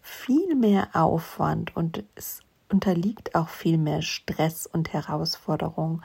viel 0.00 0.54
mehr 0.54 0.88
Aufwand 0.92 1.74
und 1.76 2.04
es 2.14 2.40
unterliegt 2.70 3.34
auch 3.34 3.48
viel 3.48 3.78
mehr 3.78 4.02
Stress 4.02 4.66
und 4.66 4.92
Herausforderung, 4.92 6.02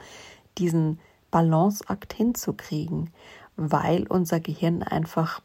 diesen 0.58 0.98
Balanceakt 1.30 2.12
hinzukriegen, 2.12 3.10
weil 3.56 4.06
unser 4.06 4.40
Gehirn 4.40 4.82
einfach 4.82 5.40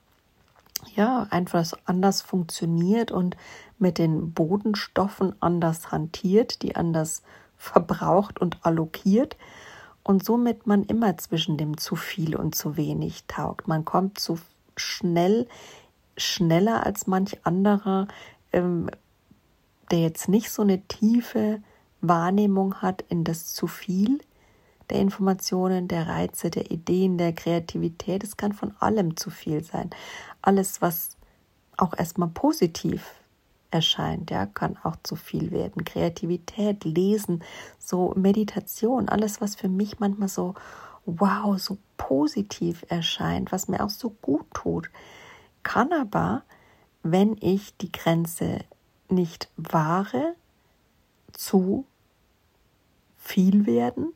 ja, 0.96 1.28
einfach 1.30 1.66
anders 1.86 2.22
funktioniert 2.22 3.12
und 3.12 3.38
mit 3.78 3.98
den 3.98 4.34
Bodenstoffen 4.34 5.36
anders 5.42 5.92
hantiert, 5.92 6.62
die 6.62 6.76
anders 6.76 7.24
verbraucht 7.58 8.40
und 8.40 8.66
allokiert 8.66 9.38
und 10.04 10.24
somit 10.24 10.66
man 10.68 10.84
immer 10.86 11.18
zwischen 11.18 11.58
dem 11.58 11.78
zu 11.78 11.96
viel 11.96 12.36
und 12.36 12.56
zu 12.56 12.78
wenig 12.78 13.26
taugt. 13.28 13.68
Man 13.68 13.86
kommt 13.86 14.20
zu 14.20 14.40
schnell, 14.76 15.48
schneller 16.18 16.86
als 16.86 17.08
manch 17.08 17.46
anderer, 17.46 18.08
ähm, 18.54 18.90
der 19.92 20.00
jetzt 20.00 20.30
nicht 20.30 20.50
so 20.50 20.62
eine 20.62 20.82
tiefe 20.88 21.62
Wahrnehmung 22.02 22.76
hat 22.76 23.04
in 23.10 23.24
das 23.24 23.54
zu 23.54 23.68
viel 23.68 24.20
der 24.90 25.00
Informationen, 25.00 25.88
der 25.88 26.08
Reize, 26.08 26.50
der 26.50 26.72
Ideen, 26.72 27.18
der 27.18 27.34
Kreativität. 27.34 28.24
Es 28.24 28.38
kann 28.38 28.54
von 28.54 28.74
allem 28.80 29.18
zu 29.18 29.30
viel 29.30 29.64
sein. 29.64 29.90
Alles, 30.42 30.82
was 30.82 31.18
auch 31.78 31.94
erstmal 31.98 32.30
positiv 32.30 33.16
erscheint, 33.72 34.32
ja, 34.32 34.46
kann 34.46 34.78
auch 34.84 34.96
zu 35.04 35.16
viel 35.16 35.52
werden. 35.52 35.86
Kreativität, 35.86 36.84
Lesen, 36.84 37.44
so 37.78 38.14
Meditation, 38.16 39.10
alles, 39.10 39.42
was 39.42 39.56
für 39.56 39.70
mich 39.70 40.00
manchmal 40.00 40.30
so 40.30 40.56
wow, 41.06 41.58
so 41.60 41.78
positiv 41.98 42.86
erscheint, 42.90 43.52
was 43.52 43.68
mir 43.68 43.84
auch 43.84 43.90
so 43.90 44.12
gut 44.22 44.46
tut, 44.54 44.90
kann 45.64 45.92
aber, 45.94 46.44
wenn 47.04 47.38
ich 47.40 47.76
die 47.78 47.92
Grenze 47.92 48.60
nicht 49.10 49.50
wahre, 49.58 50.36
zu 51.32 51.86
viel 53.18 53.66
werden 53.66 54.14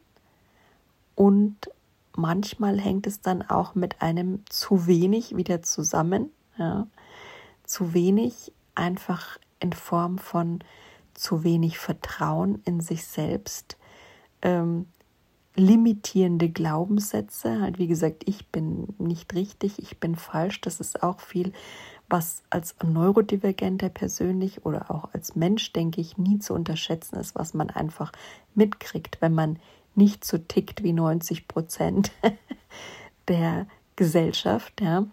und 1.15 1.69
manchmal 2.15 2.79
hängt 2.79 3.07
es 3.07 3.21
dann 3.21 3.41
auch 3.41 3.75
mit 3.75 4.01
einem 4.01 4.43
zu 4.49 4.87
wenig 4.87 5.35
wieder 5.35 5.61
zusammen. 5.61 6.31
Ja. 6.57 6.87
Zu 7.63 7.93
wenig 7.93 8.51
einfach 8.75 9.37
in 9.59 9.73
Form 9.73 10.17
von 10.17 10.59
zu 11.13 11.43
wenig 11.43 11.77
Vertrauen 11.77 12.61
in 12.65 12.81
sich 12.81 13.05
selbst, 13.05 13.77
ähm, 14.41 14.87
limitierende 15.55 16.49
Glaubenssätze, 16.49 17.61
halt 17.61 17.77
wie 17.77 17.87
gesagt, 17.87 18.23
ich 18.25 18.47
bin 18.47 18.95
nicht 18.97 19.33
richtig, 19.35 19.77
ich 19.77 19.99
bin 19.99 20.15
falsch, 20.15 20.61
das 20.61 20.79
ist 20.79 21.03
auch 21.03 21.19
viel, 21.19 21.53
was 22.09 22.43
als 22.49 22.75
Neurodivergenter 22.83 23.89
persönlich 23.89 24.65
oder 24.65 24.89
auch 24.89 25.13
als 25.13 25.35
Mensch, 25.35 25.71
denke 25.71 26.01
ich, 26.01 26.17
nie 26.17 26.39
zu 26.39 26.53
unterschätzen 26.53 27.17
ist, 27.17 27.35
was 27.35 27.53
man 27.53 27.69
einfach 27.69 28.11
mitkriegt, 28.55 29.21
wenn 29.21 29.33
man 29.33 29.59
nicht 29.95 30.25
so 30.25 30.37
tickt 30.37 30.83
wie 30.83 30.93
90 30.93 31.47
Prozent 31.47 32.11
der 33.27 33.67
Gesellschaft, 33.95 34.81
ja, 34.81 35.05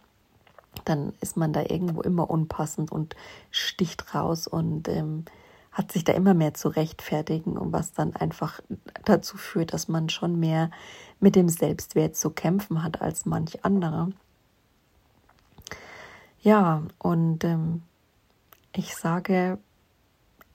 dann 0.84 1.12
ist 1.20 1.36
man 1.36 1.52
da 1.52 1.62
irgendwo 1.62 2.00
immer 2.02 2.30
unpassend 2.30 2.90
und 2.92 3.16
sticht 3.50 4.14
raus 4.14 4.46
und 4.46 4.88
ähm, 4.88 5.24
hat 5.72 5.92
sich 5.92 6.04
da 6.04 6.12
immer 6.12 6.34
mehr 6.34 6.54
zu 6.54 6.68
rechtfertigen 6.68 7.56
und 7.56 7.72
was 7.72 7.92
dann 7.92 8.16
einfach 8.16 8.60
dazu 9.04 9.36
führt, 9.36 9.72
dass 9.72 9.88
man 9.88 10.08
schon 10.08 10.38
mehr 10.38 10.70
mit 11.20 11.36
dem 11.36 11.48
Selbstwert 11.48 12.16
zu 12.16 12.30
kämpfen 12.30 12.82
hat 12.82 13.00
als 13.00 13.26
manch 13.26 13.64
andere. 13.64 14.10
Ja, 16.42 16.82
und 16.98 17.44
ähm, 17.44 17.82
ich 18.74 18.96
sage, 18.96 19.58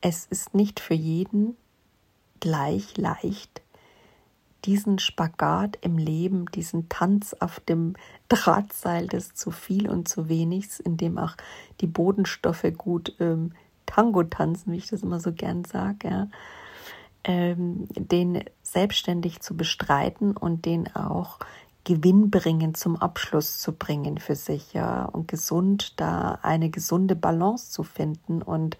es 0.02 0.26
ist 0.26 0.54
nicht 0.54 0.80
für 0.80 0.96
jeden 0.96 1.56
gleich 2.40 2.98
leicht, 2.98 3.62
diesen 4.66 5.00
Spagat 5.00 5.78
im 5.82 5.98
Leben, 5.98 6.46
diesen 6.48 6.90
Tanz 6.90 7.36
auf 7.40 7.60
dem 7.60 7.96
Drahtseil 8.30 9.08
des 9.08 9.34
zu 9.34 9.52
viel 9.52 9.90
und 9.90 10.08
zu 10.08 10.28
wenigs, 10.30 10.80
in 10.80 10.98
dem 10.98 11.18
auch 11.18 11.36
die 11.82 11.88
Bodenstoffe 11.88 12.66
gut 12.78 13.16
ähm, 13.20 13.52
Tango 13.86 14.24
tanzen, 14.24 14.74
wie 14.74 14.78
ich 14.78 14.88
das 14.88 15.04
immer 15.04 15.20
so 15.20 15.32
gern 15.32 15.64
sage, 15.64 16.10
ja, 16.10 16.28
ähm, 17.24 17.88
den 17.96 18.44
selbstständig 18.62 19.42
zu 19.42 19.56
bestreiten 19.56 20.36
und 20.36 20.66
den 20.66 20.96
auch 20.96 21.40
gewinnbringend 21.84 22.78
zum 22.78 22.96
Abschluss 22.96 23.60
zu 23.60 23.72
bringen 23.72 24.18
für 24.18 24.36
sich, 24.36 24.74
ja, 24.74 25.06
und 25.06 25.28
gesund 25.28 26.00
da 26.00 26.40
eine 26.42 26.70
gesunde 26.70 27.16
Balance 27.16 27.72
zu 27.72 27.84
finden. 27.84 28.42
Und 28.42 28.78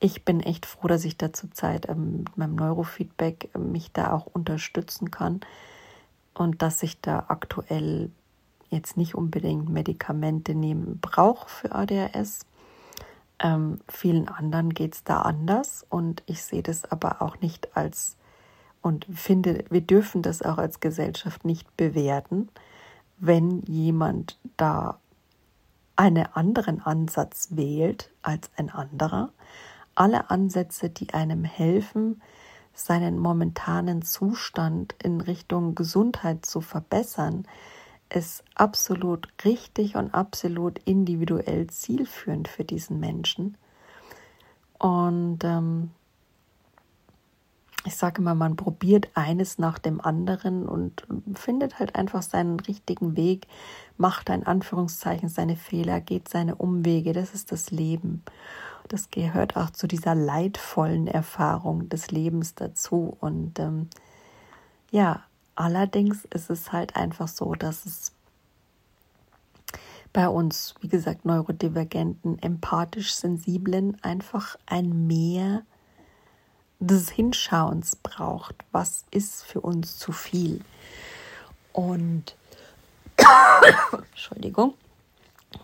ich 0.00 0.24
bin 0.24 0.40
echt 0.40 0.66
froh, 0.66 0.88
dass 0.88 1.04
ich 1.04 1.16
da 1.16 1.32
zurzeit 1.32 1.88
ähm, 1.88 2.18
mit 2.18 2.36
meinem 2.36 2.54
Neurofeedback 2.56 3.50
äh, 3.54 3.58
mich 3.58 3.92
da 3.92 4.12
auch 4.12 4.26
unterstützen 4.26 5.10
kann 5.10 5.40
und 6.34 6.62
dass 6.62 6.82
ich 6.82 7.00
da 7.00 7.26
aktuell 7.28 8.10
jetzt 8.70 8.96
nicht 8.96 9.14
unbedingt 9.14 9.68
Medikamente 9.68 10.54
nehmen 10.54 10.98
brauche 11.00 11.48
für 11.48 11.74
ADHS. 11.74 12.40
Ähm, 13.40 13.80
vielen 13.88 14.28
anderen 14.28 14.74
geht 14.74 14.94
es 14.94 15.04
da 15.04 15.22
anders 15.22 15.86
und 15.88 16.22
ich 16.26 16.42
sehe 16.42 16.62
das 16.62 16.84
aber 16.84 17.22
auch 17.22 17.40
nicht 17.40 17.76
als 17.76 18.16
und 18.80 19.06
finde, 19.12 19.64
wir 19.70 19.80
dürfen 19.80 20.22
das 20.22 20.40
auch 20.40 20.58
als 20.58 20.78
Gesellschaft 20.78 21.44
nicht 21.44 21.76
bewerten, 21.76 22.48
wenn 23.18 23.62
jemand 23.62 24.38
da 24.56 24.98
einen 25.96 26.26
anderen 26.26 26.80
Ansatz 26.80 27.48
wählt 27.50 28.10
als 28.22 28.50
ein 28.56 28.70
anderer. 28.70 29.30
Alle 29.98 30.30
Ansätze, 30.30 30.90
die 30.90 31.12
einem 31.12 31.42
helfen, 31.42 32.22
seinen 32.72 33.18
momentanen 33.18 34.02
Zustand 34.02 34.94
in 35.02 35.20
Richtung 35.20 35.74
Gesundheit 35.74 36.46
zu 36.46 36.60
verbessern, 36.60 37.48
ist 38.08 38.44
absolut 38.54 39.26
richtig 39.44 39.96
und 39.96 40.14
absolut 40.14 40.78
individuell 40.84 41.66
zielführend 41.66 42.46
für 42.46 42.62
diesen 42.64 43.00
Menschen. 43.00 43.56
Und 44.78 45.42
ähm, 45.42 45.90
ich 47.84 47.96
sage 47.96 48.22
immer, 48.22 48.36
man 48.36 48.54
probiert 48.54 49.08
eines 49.14 49.58
nach 49.58 49.80
dem 49.80 50.00
anderen 50.00 50.68
und 50.68 51.08
findet 51.34 51.80
halt 51.80 51.96
einfach 51.96 52.22
seinen 52.22 52.60
richtigen 52.60 53.16
Weg, 53.16 53.48
macht 53.96 54.30
ein 54.30 54.46
Anführungszeichen 54.46 55.28
seine 55.28 55.56
Fehler, 55.56 56.00
geht 56.00 56.28
seine 56.28 56.54
Umwege. 56.54 57.12
Das 57.12 57.34
ist 57.34 57.50
das 57.50 57.72
Leben. 57.72 58.22
Das 58.88 59.10
gehört 59.10 59.56
auch 59.56 59.70
zu 59.70 59.86
dieser 59.86 60.14
leidvollen 60.14 61.06
Erfahrung 61.06 61.88
des 61.88 62.10
Lebens 62.10 62.54
dazu. 62.54 63.16
Und 63.20 63.58
ähm, 63.58 63.88
ja, 64.90 65.22
allerdings 65.54 66.24
ist 66.26 66.50
es 66.50 66.72
halt 66.72 66.96
einfach 66.96 67.28
so, 67.28 67.54
dass 67.54 67.86
es 67.86 68.12
bei 70.12 70.28
uns, 70.28 70.74
wie 70.80 70.88
gesagt, 70.88 71.24
neurodivergenten, 71.24 72.38
empathisch 72.42 73.14
sensiblen 73.14 74.02
einfach 74.02 74.56
ein 74.66 75.06
Mehr 75.06 75.62
des 76.80 77.10
Hinschauens 77.10 77.96
braucht. 77.96 78.56
Was 78.72 79.04
ist 79.10 79.44
für 79.44 79.60
uns 79.60 79.98
zu 79.98 80.12
viel? 80.12 80.64
Und 81.72 82.36
Entschuldigung, 83.92 84.74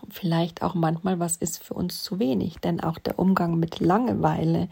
vielleicht 0.09 0.61
auch 0.61 0.73
manchmal, 0.73 1.19
was 1.19 1.35
ist 1.37 1.63
für 1.63 1.73
uns 1.73 2.03
zu 2.03 2.19
wenig? 2.19 2.57
Denn 2.59 2.81
auch 2.81 2.97
der 2.97 3.19
Umgang 3.19 3.59
mit 3.59 3.79
Langeweile, 3.79 4.69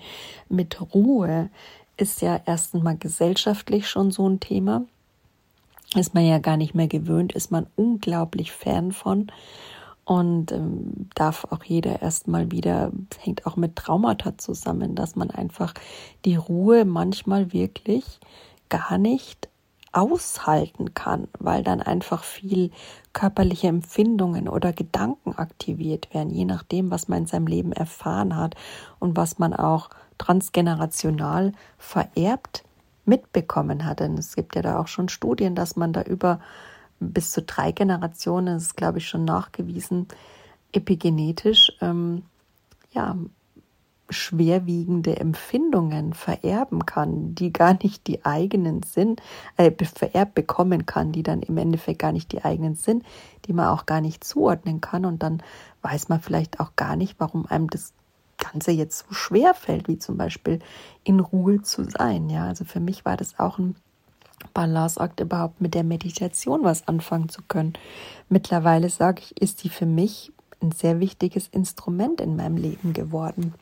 mit 0.50 0.80
Ruhe 0.94 1.50
ist 1.98 2.22
ja 2.22 2.42
erst 2.46 2.76
einmal 2.76 2.98
gesellschaftlich 2.98 3.88
schon 3.88 4.12
so 4.12 4.28
ein 4.28 4.40
Thema. 4.40 4.86
Ist 5.96 6.14
man 6.14 6.26
ja 6.26 6.40
gar 6.40 6.58
nicht 6.58 6.74
mehr 6.74 6.88
gewöhnt, 6.88 7.34
ist 7.34 7.52
man 7.52 7.68
unglaublich 7.76 8.52
fern 8.52 8.92
von. 8.92 9.32
Und 10.06 10.52
ähm, 10.52 11.10
darf 11.16 11.46
auch 11.50 11.64
jeder 11.64 12.02
erstmal 12.02 12.52
wieder, 12.52 12.92
hängt 13.20 13.46
auch 13.46 13.56
mit 13.56 13.76
Traumata 13.76 14.38
zusammen, 14.38 14.96
dass 14.96 15.16
man 15.16 15.32
einfach 15.32 15.74
die 16.26 16.36
Ruhe 16.36 16.84
manchmal 16.84 17.54
wirklich 17.54 18.20
gar 18.70 18.98
nicht 18.98 19.48
aushalten 19.94 20.94
kann, 20.94 21.28
weil 21.40 21.64
dann 21.64 21.82
einfach 21.82 22.24
viel 22.24 22.72
körperliche 23.14 23.68
Empfindungen 23.68 24.50
oder 24.50 24.74
Gedanken 24.74 25.34
aktiviert 25.34 26.14
werden, 26.14 26.32
je 26.32 26.46
nachdem, 26.46 26.92
was 26.92 27.08
man 27.08 27.20
in 27.20 27.26
seinem 27.28 27.48
Leben 27.48 27.72
erfahren 27.72 28.36
hat 28.36 28.56
und 29.00 29.16
was 29.16 29.40
man 29.40 29.54
auch 29.54 29.90
transgenerational 30.18 31.54
vererbt 31.78 32.64
mitbekommen 33.06 33.86
hat. 33.86 34.00
Denn 34.00 34.18
es 34.18 34.36
gibt 34.36 34.56
ja 34.56 34.62
da 34.62 34.80
auch 34.80 34.88
schon 34.88 35.10
Studien, 35.10 35.56
dass 35.56 35.76
man 35.76 35.94
da 35.94 36.02
über 36.02 36.40
bis 37.00 37.32
zu 37.32 37.42
drei 37.42 37.72
Generationen, 37.72 38.56
das 38.56 38.64
ist 38.64 38.78
glaube 38.78 38.98
ich 38.98 39.08
schon 39.08 39.26
nachgewiesen, 39.26 40.08
epigenetisch 40.72 41.72
ähm, 41.82 42.24
ja, 42.92 43.16
schwerwiegende 44.14 45.18
Empfindungen 45.18 46.14
vererben 46.14 46.86
kann, 46.86 47.36
die 47.36 47.52
gar 47.52 47.74
nicht 47.74 48.08
die 48.08 48.24
eigenen 48.26 48.84
sind, 48.84 49.22
äh, 49.58 49.72
vererbt 49.84 50.36
bekommen 50.36 50.86
kann, 50.86 51.12
die 51.12 51.24
dann 51.24 51.42
im 51.42 51.58
Endeffekt 51.58 52.00
gar 52.00 52.12
nicht 52.12 52.32
die 52.32 52.44
eigenen 52.44 52.76
sind, 52.76 53.04
die 53.46 53.54
man 53.54 53.68
auch 53.68 53.86
gar 53.86 54.02
nicht 54.02 54.24
zuordnen 54.24 54.82
kann 54.82 55.06
und 55.06 55.24
dann 55.24 55.44
weiß 55.82 56.10
man 56.10 56.22
vielleicht 56.22 56.60
auch 56.60 56.76
gar 56.76 56.96
nicht, 56.96 57.16
warum 57.20 57.46
einem 57.46 57.70
das 57.70 57.94
Ganze 58.38 58.72
jetzt 58.72 59.06
so 59.08 59.14
schwer 59.14 59.54
fällt, 59.54 59.88
wie 59.88 60.00
zum 60.00 60.18
Beispiel 60.18 60.60
in 61.04 61.20
Ruhe 61.20 61.62
zu 61.62 61.84
sein. 61.84 62.30
Ja, 62.30 62.48
also 62.48 62.66
für 62.66 62.80
mich 62.80 63.06
war 63.06 63.18
das 63.18 63.40
auch 63.40 63.58
ein 63.58 63.76
Balanceakt 64.54 65.20
überhaupt 65.20 65.62
mit 65.62 65.74
der 65.74 65.84
Meditation 65.84 66.64
was 66.64 66.88
anfangen 66.88 67.30
zu 67.30 67.42
können. 67.48 67.74
Mittlerweile 68.30 68.90
sage 68.90 69.22
ich, 69.22 69.42
ist 69.42 69.64
die 69.64 69.70
für 69.70 69.86
mich 69.86 70.32
ein 70.62 70.72
sehr 70.72 71.00
wichtiges 71.00 71.48
Instrument 71.48 72.22
in 72.22 72.36
meinem 72.36 72.58
Leben 72.58 72.94
geworden. 72.94 73.54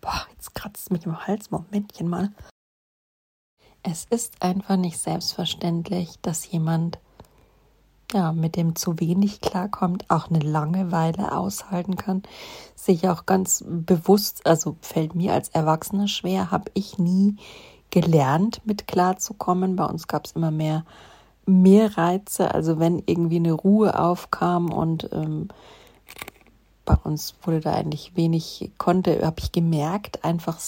Boah, 0.00 0.26
jetzt 0.32 0.54
kratzt 0.54 0.84
es 0.84 0.90
mich 0.90 1.04
im 1.06 1.26
Hals. 1.26 1.50
Momentchen 1.50 2.08
mal. 2.08 2.32
Es 3.82 4.04
ist 4.10 4.42
einfach 4.42 4.76
nicht 4.76 4.98
selbstverständlich, 4.98 6.18
dass 6.20 6.50
jemand 6.50 6.98
ja, 8.12 8.32
mit 8.32 8.56
dem 8.56 8.76
zu 8.76 9.00
wenig 9.00 9.40
klarkommt, 9.40 10.08
auch 10.10 10.28
eine 10.28 10.38
Langeweile 10.38 11.32
aushalten 11.32 11.96
kann, 11.96 12.22
sich 12.74 13.08
auch 13.08 13.26
ganz 13.26 13.64
bewusst, 13.66 14.46
also 14.46 14.76
fällt 14.80 15.14
mir 15.14 15.32
als 15.32 15.48
Erwachsener 15.48 16.08
schwer, 16.08 16.50
habe 16.50 16.70
ich 16.74 16.98
nie 16.98 17.36
gelernt, 17.90 18.60
mit 18.64 18.86
klarzukommen. 18.86 19.76
Bei 19.76 19.84
uns 19.84 20.06
gab 20.06 20.26
es 20.26 20.32
immer 20.32 20.50
mehr, 20.50 20.84
mehr 21.46 21.96
Reize. 21.96 22.54
Also 22.54 22.78
wenn 22.78 23.02
irgendwie 23.06 23.36
eine 23.36 23.52
Ruhe 23.52 23.98
aufkam 23.98 24.72
und 24.72 25.08
ähm, 25.12 25.48
bei 26.86 26.94
uns 26.94 27.34
wurde 27.42 27.60
da 27.60 27.74
eigentlich 27.74 28.16
wenig 28.16 28.70
konnte, 28.78 29.26
habe 29.26 29.40
ich 29.40 29.52
gemerkt, 29.52 30.24
einfach 30.24 30.58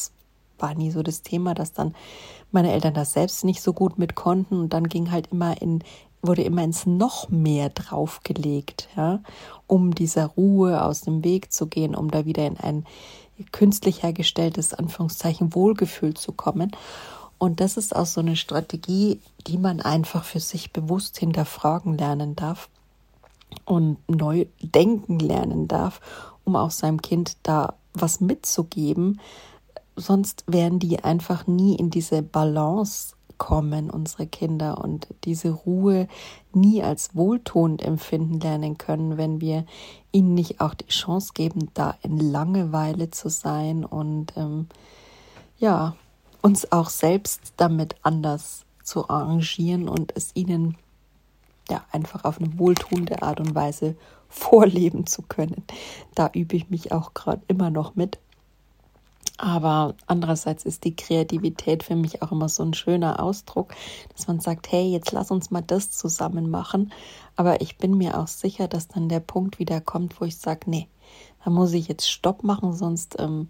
war 0.58 0.74
nie 0.74 0.90
so 0.90 1.02
das 1.02 1.22
Thema, 1.22 1.54
dass 1.54 1.72
dann 1.72 1.94
meine 2.50 2.72
Eltern 2.72 2.92
das 2.92 3.12
selbst 3.12 3.44
nicht 3.44 3.62
so 3.62 3.72
gut 3.72 3.98
mit 3.98 4.14
konnten. 4.14 4.60
Und 4.60 4.72
dann 4.72 4.88
ging 4.88 5.10
halt 5.10 5.28
immer 5.32 5.62
in 5.62 5.82
wurde 6.20 6.42
immer 6.42 6.64
ins 6.64 6.84
noch 6.84 7.28
mehr 7.28 7.68
draufgelegt, 7.68 8.88
ja, 8.96 9.20
um 9.66 9.94
dieser 9.94 10.26
Ruhe 10.26 10.82
aus 10.82 11.02
dem 11.02 11.22
Weg 11.22 11.52
zu 11.52 11.66
gehen, 11.66 11.94
um 11.94 12.10
da 12.10 12.24
wieder 12.24 12.44
in 12.46 12.56
ein 12.56 12.84
künstlich 13.52 14.02
hergestelltes 14.02 14.74
Anführungszeichen 14.74 15.54
Wohlgefühl 15.54 16.14
zu 16.14 16.32
kommen. 16.32 16.72
Und 17.38 17.60
das 17.60 17.76
ist 17.76 17.94
auch 17.94 18.06
so 18.06 18.20
eine 18.20 18.34
Strategie, 18.34 19.20
die 19.46 19.58
man 19.58 19.80
einfach 19.80 20.24
für 20.24 20.40
sich 20.40 20.72
bewusst 20.72 21.18
hinterfragen 21.18 21.96
lernen 21.96 22.34
darf 22.34 22.68
und 23.68 23.98
neu 24.08 24.46
denken 24.62 25.18
lernen 25.18 25.68
darf, 25.68 26.00
um 26.44 26.56
auch 26.56 26.70
seinem 26.70 27.02
Kind 27.02 27.36
da 27.42 27.74
was 27.92 28.20
mitzugeben. 28.20 29.20
Sonst 29.94 30.44
werden 30.46 30.78
die 30.78 31.04
einfach 31.04 31.46
nie 31.46 31.74
in 31.76 31.90
diese 31.90 32.22
Balance 32.22 33.14
kommen, 33.36 33.90
unsere 33.90 34.26
Kinder, 34.26 34.82
und 34.82 35.08
diese 35.24 35.50
Ruhe 35.50 36.08
nie 36.54 36.82
als 36.82 37.14
wohltuend 37.14 37.82
empfinden 37.82 38.40
lernen 38.40 38.78
können, 38.78 39.18
wenn 39.18 39.40
wir 39.40 39.66
ihnen 40.12 40.34
nicht 40.34 40.60
auch 40.60 40.74
die 40.74 40.86
Chance 40.86 41.32
geben, 41.34 41.68
da 41.74 41.94
in 42.02 42.18
Langeweile 42.18 43.10
zu 43.10 43.28
sein 43.28 43.84
und 43.84 44.32
ähm, 44.36 44.66
ja, 45.58 45.94
uns 46.40 46.72
auch 46.72 46.88
selbst 46.88 47.52
damit 47.58 47.96
anders 48.02 48.64
zu 48.82 49.10
arrangieren 49.10 49.88
und 49.88 50.16
es 50.16 50.30
ihnen 50.34 50.76
ja 51.70 51.84
einfach 51.92 52.24
auf 52.24 52.40
eine 52.40 52.58
wohltuende 52.58 53.22
Art 53.22 53.40
und 53.40 53.54
Weise 53.54 53.96
vorleben 54.28 55.06
zu 55.06 55.22
können. 55.22 55.64
Da 56.14 56.30
übe 56.34 56.56
ich 56.56 56.70
mich 56.70 56.92
auch 56.92 57.14
gerade 57.14 57.42
immer 57.48 57.70
noch 57.70 57.94
mit. 57.94 58.18
Aber 59.40 59.94
andererseits 60.08 60.64
ist 60.64 60.82
die 60.82 60.96
Kreativität 60.96 61.84
für 61.84 61.94
mich 61.94 62.22
auch 62.22 62.32
immer 62.32 62.48
so 62.48 62.64
ein 62.64 62.74
schöner 62.74 63.22
Ausdruck, 63.22 63.72
dass 64.14 64.26
man 64.26 64.40
sagt, 64.40 64.72
hey, 64.72 64.90
jetzt 64.90 65.12
lass 65.12 65.30
uns 65.30 65.52
mal 65.52 65.62
das 65.62 65.92
zusammen 65.92 66.50
machen. 66.50 66.92
Aber 67.36 67.60
ich 67.60 67.78
bin 67.78 67.96
mir 67.96 68.18
auch 68.18 68.26
sicher, 68.26 68.66
dass 68.66 68.88
dann 68.88 69.08
der 69.08 69.20
Punkt 69.20 69.60
wieder 69.60 69.80
kommt, 69.80 70.20
wo 70.20 70.24
ich 70.24 70.36
sage, 70.36 70.68
nee, 70.68 70.88
da 71.44 71.50
muss 71.50 71.72
ich 71.72 71.86
jetzt 71.86 72.10
Stopp 72.10 72.42
machen, 72.42 72.72
sonst 72.72 73.14
ähm, 73.20 73.46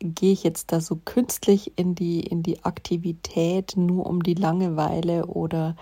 gehe 0.00 0.32
ich 0.32 0.42
jetzt 0.42 0.72
da 0.72 0.80
so 0.80 0.96
künstlich 0.96 1.72
in 1.76 1.94
die, 1.94 2.20
in 2.20 2.42
die 2.42 2.64
Aktivität 2.64 3.74
nur 3.76 4.06
um 4.06 4.22
die 4.22 4.34
Langeweile 4.34 5.26
oder 5.26 5.76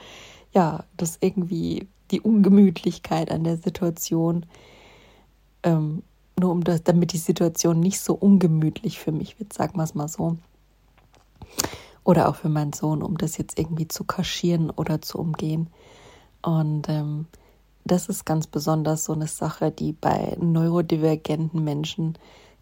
ja, 0.52 0.84
das 0.96 1.18
irgendwie 1.20 1.88
die 2.10 2.20
Ungemütlichkeit 2.20 3.30
an 3.30 3.44
der 3.44 3.56
Situation, 3.56 4.46
ähm, 5.62 6.02
nur 6.38 6.52
um 6.52 6.64
das, 6.64 6.82
damit 6.82 7.12
die 7.12 7.18
Situation 7.18 7.80
nicht 7.80 8.00
so 8.00 8.14
ungemütlich 8.14 8.98
für 8.98 9.12
mich 9.12 9.38
wird, 9.38 9.52
sagen 9.52 9.76
wir 9.76 9.84
es 9.84 9.94
mal 9.94 10.08
so. 10.08 10.36
Oder 12.04 12.28
auch 12.28 12.36
für 12.36 12.48
meinen 12.48 12.72
Sohn, 12.72 13.02
um 13.02 13.18
das 13.18 13.36
jetzt 13.36 13.58
irgendwie 13.58 13.88
zu 13.88 14.04
kaschieren 14.04 14.70
oder 14.70 15.02
zu 15.02 15.18
umgehen. 15.18 15.68
Und 16.42 16.88
ähm, 16.88 17.26
das 17.84 18.08
ist 18.08 18.24
ganz 18.24 18.46
besonders 18.46 19.04
so 19.04 19.12
eine 19.12 19.26
Sache, 19.26 19.70
die 19.70 19.92
bei 19.92 20.36
neurodivergenten 20.40 21.62
Menschen 21.62 22.16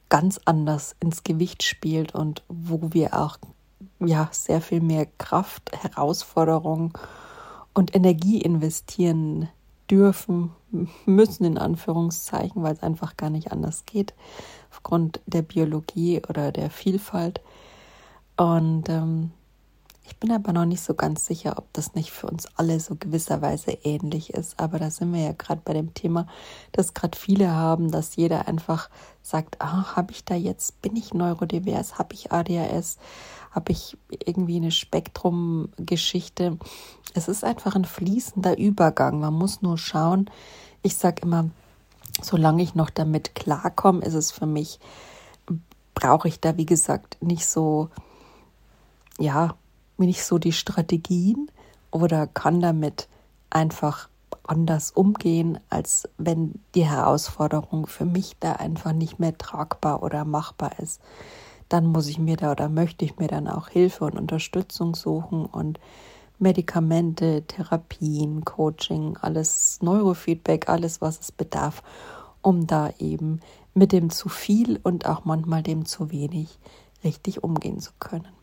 ganz 0.08 0.40
anders 0.44 0.96
ins 1.00 1.24
Gewicht 1.24 1.62
spielt 1.62 2.14
und 2.14 2.42
wo 2.48 2.92
wir 2.92 3.14
auch 3.14 3.38
ja 3.98 4.28
sehr 4.32 4.60
viel 4.60 4.80
mehr 4.80 5.06
Kraft, 5.18 5.72
Herausforderung 5.72 6.96
und 7.76 7.94
Energie 7.94 8.40
investieren 8.40 9.50
dürfen, 9.90 10.50
müssen 11.04 11.44
in 11.44 11.58
Anführungszeichen, 11.58 12.62
weil 12.62 12.72
es 12.72 12.82
einfach 12.82 13.18
gar 13.18 13.28
nicht 13.28 13.52
anders 13.52 13.84
geht, 13.84 14.14
aufgrund 14.70 15.20
der 15.26 15.42
Biologie 15.42 16.22
oder 16.26 16.52
der 16.52 16.70
Vielfalt. 16.70 17.42
Und 18.38 18.88
ähm, 18.88 19.30
ich 20.08 20.16
bin 20.18 20.30
aber 20.30 20.52
noch 20.52 20.64
nicht 20.64 20.82
so 20.82 20.94
ganz 20.94 21.26
sicher, 21.26 21.54
ob 21.58 21.72
das 21.72 21.94
nicht 21.94 22.12
für 22.12 22.28
uns 22.28 22.46
alle 22.56 22.78
so 22.78 22.94
gewisserweise 22.94 23.72
ähnlich 23.72 24.32
ist. 24.34 24.58
Aber 24.60 24.78
da 24.78 24.90
sind 24.90 25.12
wir 25.12 25.20
ja 25.20 25.32
gerade 25.32 25.60
bei 25.64 25.72
dem 25.72 25.94
Thema, 25.94 26.28
dass 26.70 26.94
gerade 26.94 27.18
viele 27.18 27.50
haben, 27.50 27.90
dass 27.90 28.14
jeder 28.14 28.46
einfach 28.46 28.88
sagt, 29.20 29.60
ah, 29.60 29.96
habe 29.96 30.12
ich 30.12 30.24
da 30.24 30.36
jetzt, 30.36 30.80
bin 30.80 30.94
ich 30.94 31.12
neurodivers, 31.12 31.98
habe 31.98 32.14
ich 32.14 32.30
ADHS, 32.30 32.98
habe 33.50 33.72
ich 33.72 33.98
irgendwie 34.08 34.56
eine 34.56 34.70
Spektrumgeschichte. 34.70 36.56
Es 37.14 37.26
ist 37.26 37.42
einfach 37.42 37.74
ein 37.74 37.84
fließender 37.84 38.56
Übergang. 38.58 39.18
Man 39.18 39.34
muss 39.34 39.60
nur 39.60 39.76
schauen. 39.76 40.30
Ich 40.82 40.96
sage 40.96 41.22
immer, 41.22 41.50
solange 42.22 42.62
ich 42.62 42.76
noch 42.76 42.90
damit 42.90 43.34
klarkomme, 43.34 44.04
ist 44.04 44.14
es 44.14 44.30
für 44.30 44.46
mich, 44.46 44.78
brauche 45.94 46.28
ich 46.28 46.38
da, 46.38 46.56
wie 46.56 46.66
gesagt, 46.66 47.18
nicht 47.20 47.46
so, 47.46 47.88
ja, 49.18 49.56
nicht 49.98 50.24
so 50.24 50.38
die 50.38 50.52
Strategien 50.52 51.50
oder 51.90 52.26
kann 52.26 52.60
damit 52.60 53.08
einfach 53.50 54.08
anders 54.44 54.90
umgehen, 54.90 55.58
als 55.70 56.08
wenn 56.18 56.54
die 56.74 56.86
Herausforderung 56.86 57.86
für 57.86 58.04
mich 58.04 58.36
da 58.38 58.52
einfach 58.52 58.92
nicht 58.92 59.18
mehr 59.18 59.36
tragbar 59.36 60.02
oder 60.02 60.24
machbar 60.24 60.78
ist. 60.78 61.00
Dann 61.68 61.86
muss 61.86 62.06
ich 62.06 62.18
mir 62.18 62.36
da 62.36 62.52
oder 62.52 62.68
möchte 62.68 63.04
ich 63.04 63.18
mir 63.18 63.26
dann 63.28 63.48
auch 63.48 63.68
Hilfe 63.68 64.04
und 64.04 64.16
Unterstützung 64.16 64.94
suchen 64.94 65.46
und 65.46 65.80
Medikamente, 66.38 67.42
Therapien, 67.46 68.44
Coaching, 68.44 69.16
alles 69.20 69.78
Neurofeedback, 69.80 70.68
alles, 70.68 71.00
was 71.00 71.18
es 71.18 71.32
bedarf, 71.32 71.82
um 72.42 72.66
da 72.66 72.90
eben 72.98 73.40
mit 73.74 73.92
dem 73.92 74.10
zu 74.10 74.28
viel 74.28 74.78
und 74.82 75.06
auch 75.06 75.24
manchmal 75.24 75.62
dem 75.62 75.86
zu 75.86 76.10
wenig 76.10 76.58
richtig 77.02 77.42
umgehen 77.42 77.80
zu 77.80 77.92
können 77.98 78.35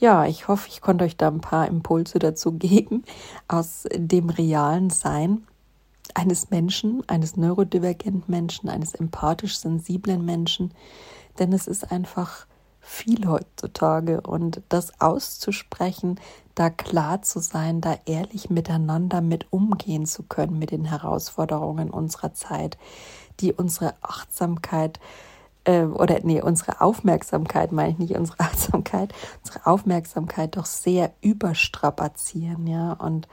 ja, 0.00 0.24
ich 0.24 0.48
hoffe, 0.48 0.68
ich 0.68 0.80
konnte 0.80 1.04
euch 1.04 1.16
da 1.16 1.28
ein 1.28 1.42
paar 1.42 1.68
Impulse 1.68 2.18
dazu 2.18 2.52
geben 2.58 3.04
aus 3.46 3.84
dem 3.94 4.30
realen 4.30 4.90
Sein 4.90 5.46
eines 6.14 6.50
Menschen, 6.50 7.08
eines 7.08 7.36
neurodivergenten 7.36 8.24
Menschen, 8.26 8.68
eines 8.68 8.94
empathisch 8.94 9.58
sensiblen 9.58 10.24
Menschen. 10.24 10.74
Denn 11.38 11.52
es 11.52 11.68
ist 11.68 11.92
einfach 11.92 12.46
viel 12.80 13.28
heutzutage 13.28 14.22
und 14.22 14.62
das 14.70 15.00
auszusprechen, 15.00 16.18
da 16.54 16.70
klar 16.70 17.22
zu 17.22 17.38
sein, 17.38 17.80
da 17.80 17.96
ehrlich 18.06 18.50
miteinander 18.50 19.20
mit 19.20 19.46
umgehen 19.52 20.06
zu 20.06 20.24
können 20.24 20.58
mit 20.58 20.72
den 20.72 20.86
Herausforderungen 20.86 21.90
unserer 21.90 22.32
Zeit, 22.32 22.78
die 23.38 23.52
unsere 23.52 23.94
Achtsamkeit 24.02 24.98
äh, 25.64 25.84
oder 25.84 26.20
nee, 26.22 26.42
unsere 26.42 26.80
Aufmerksamkeit, 26.80 27.72
meine 27.72 27.90
ich 27.90 27.98
nicht 27.98 28.16
unsere 28.16 28.40
Achtsamkeit, 28.40 29.12
unsere 29.44 29.66
Aufmerksamkeit 29.66 30.56
doch 30.56 30.66
sehr 30.66 31.12
überstrapazieren, 31.20 32.66
ja. 32.66 32.94
Und 32.94 33.28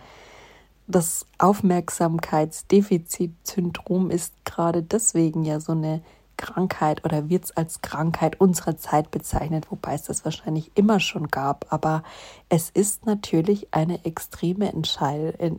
das 0.87 1.25
Aufmerksamkeitsdefizitsyndrom 1.37 4.09
ist 4.09 4.33
gerade 4.45 4.83
deswegen 4.83 5.43
ja 5.43 5.59
so 5.59 5.73
eine 5.73 6.01
Krankheit 6.37 7.03
oder 7.03 7.29
wird 7.29 7.45
es 7.45 7.57
als 7.57 7.81
Krankheit 7.81 8.39
unserer 8.39 8.77
Zeit 8.77 9.11
bezeichnet, 9.11 9.71
wobei 9.71 9.95
es 9.95 10.03
das 10.03 10.23
wahrscheinlich 10.23 10.71
immer 10.75 10.99
schon 10.99 11.27
gab. 11.27 11.73
Aber 11.73 12.03
es 12.47 12.69
ist 12.69 13.05
natürlich 13.05 13.73
eine 13.73 14.05
extreme 14.05 14.71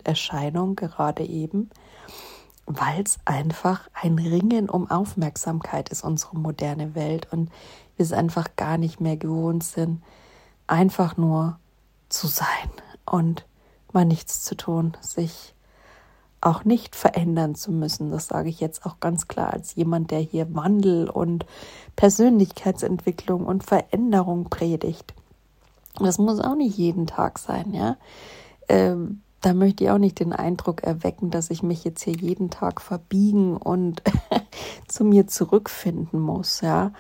Erscheinung 0.05 0.77
gerade 0.77 1.25
eben 1.25 1.69
weil 2.69 3.03
es 3.03 3.19
einfach 3.25 3.89
ein 3.95 4.19
Ringen 4.19 4.69
um 4.69 4.91
Aufmerksamkeit 4.91 5.89
ist, 5.89 6.05
unsere 6.05 6.39
moderne 6.39 6.95
Welt. 6.95 7.27
Und 7.33 7.51
wir 7.97 8.05
es 8.05 8.13
einfach 8.13 8.57
gar 8.57 8.79
nicht 8.79 9.01
mehr 9.01 9.17
gewohnt 9.17 9.65
sind, 9.65 10.03
einfach 10.67 11.17
nur 11.17 11.59
zu 12.09 12.27
sein 12.27 12.71
und 13.07 13.47
mal 13.93 14.05
nichts 14.05 14.45
zu 14.45 14.55
tun, 14.55 14.97
sich 15.01 15.55
auch 16.41 16.65
nicht 16.65 16.95
verändern 16.95 17.55
zu 17.55 17.73
müssen. 17.73 18.11
Das 18.11 18.29
sage 18.29 18.49
ich 18.49 18.61
jetzt 18.61 18.87
auch 18.87 19.01
ganz 19.01 19.27
klar 19.27 19.53
als 19.53 19.75
jemand, 19.75 20.11
der 20.11 20.21
hier 20.21 20.55
Wandel 20.55 21.11
und 21.11 21.47
Persönlichkeitsentwicklung 21.97 23.45
und 23.45 23.65
Veränderung 23.65 24.45
predigt. 24.49 25.15
Das 25.99 26.19
muss 26.19 26.39
auch 26.39 26.55
nicht 26.55 26.77
jeden 26.77 27.09
Tag 27.09 27.39
sein, 27.41 27.75
ja. 27.75 27.97
Ähm, 28.69 29.23
da 29.41 29.55
möchte 29.55 29.85
ich 29.85 29.91
auch 29.91 29.99
nicht 29.99 30.21
den 30.21 30.33
Eindruck 30.33 30.83
erwecken, 30.83 31.31
dass 31.31 31.51
ich 31.51 31.63
mich 31.63 31.85
jetzt 31.85 32.03
hier 32.03 32.15
jeden 32.15 32.51
Tag 32.51 32.81
verbiegen 32.81 33.57
und 33.57 34.03
zu 34.89 35.05
mir 35.05 35.27
zurückfinden 35.27 36.21
muss, 36.21 36.61
ja. 36.61 36.93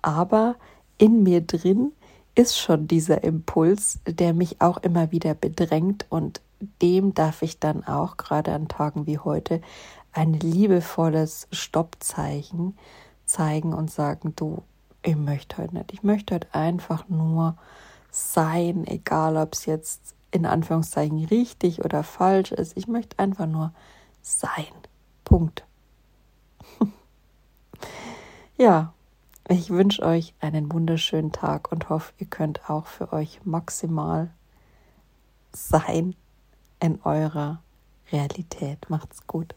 Aber 0.00 0.56
in 0.98 1.22
mir 1.22 1.40
drin 1.42 1.92
ist 2.34 2.58
schon 2.58 2.88
dieser 2.88 3.24
Impuls, 3.24 4.00
der 4.06 4.32
mich 4.32 4.60
auch 4.60 4.78
immer 4.78 5.12
wieder 5.12 5.34
bedrängt 5.34 6.06
und 6.08 6.40
dem 6.80 7.12
darf 7.12 7.42
ich 7.42 7.58
dann 7.58 7.84
auch 7.84 8.16
gerade 8.16 8.52
an 8.52 8.68
Tagen 8.68 9.06
wie 9.06 9.18
heute 9.18 9.60
ein 10.12 10.34
liebevolles 10.34 11.48
Stoppzeichen 11.50 12.76
zeigen 13.24 13.74
und 13.74 13.90
sagen, 13.90 14.34
du, 14.36 14.62
ich 15.02 15.16
möchte 15.16 15.58
heute 15.58 15.74
nicht. 15.74 15.92
Ich 15.92 16.02
möchte 16.02 16.34
heute 16.34 16.54
einfach 16.54 17.08
nur 17.08 17.56
sein, 18.10 18.86
egal 18.86 19.36
ob 19.36 19.54
es 19.54 19.66
jetzt 19.66 20.14
in 20.32 20.46
Anführungszeichen 20.46 21.24
richtig 21.26 21.84
oder 21.84 22.02
falsch 22.02 22.50
ist. 22.50 22.76
Ich 22.76 22.88
möchte 22.88 23.18
einfach 23.18 23.46
nur 23.46 23.72
sein. 24.22 24.72
Punkt. 25.24 25.64
ja, 28.56 28.92
ich 29.48 29.70
wünsche 29.70 30.02
euch 30.02 30.34
einen 30.40 30.72
wunderschönen 30.72 31.32
Tag 31.32 31.70
und 31.70 31.88
hoffe, 31.88 32.12
ihr 32.18 32.26
könnt 32.26 32.68
auch 32.68 32.86
für 32.86 33.12
euch 33.12 33.40
maximal 33.44 34.30
sein 35.52 36.16
in 36.80 37.00
eurer 37.02 37.62
Realität. 38.10 38.88
Macht's 38.88 39.26
gut. 39.26 39.54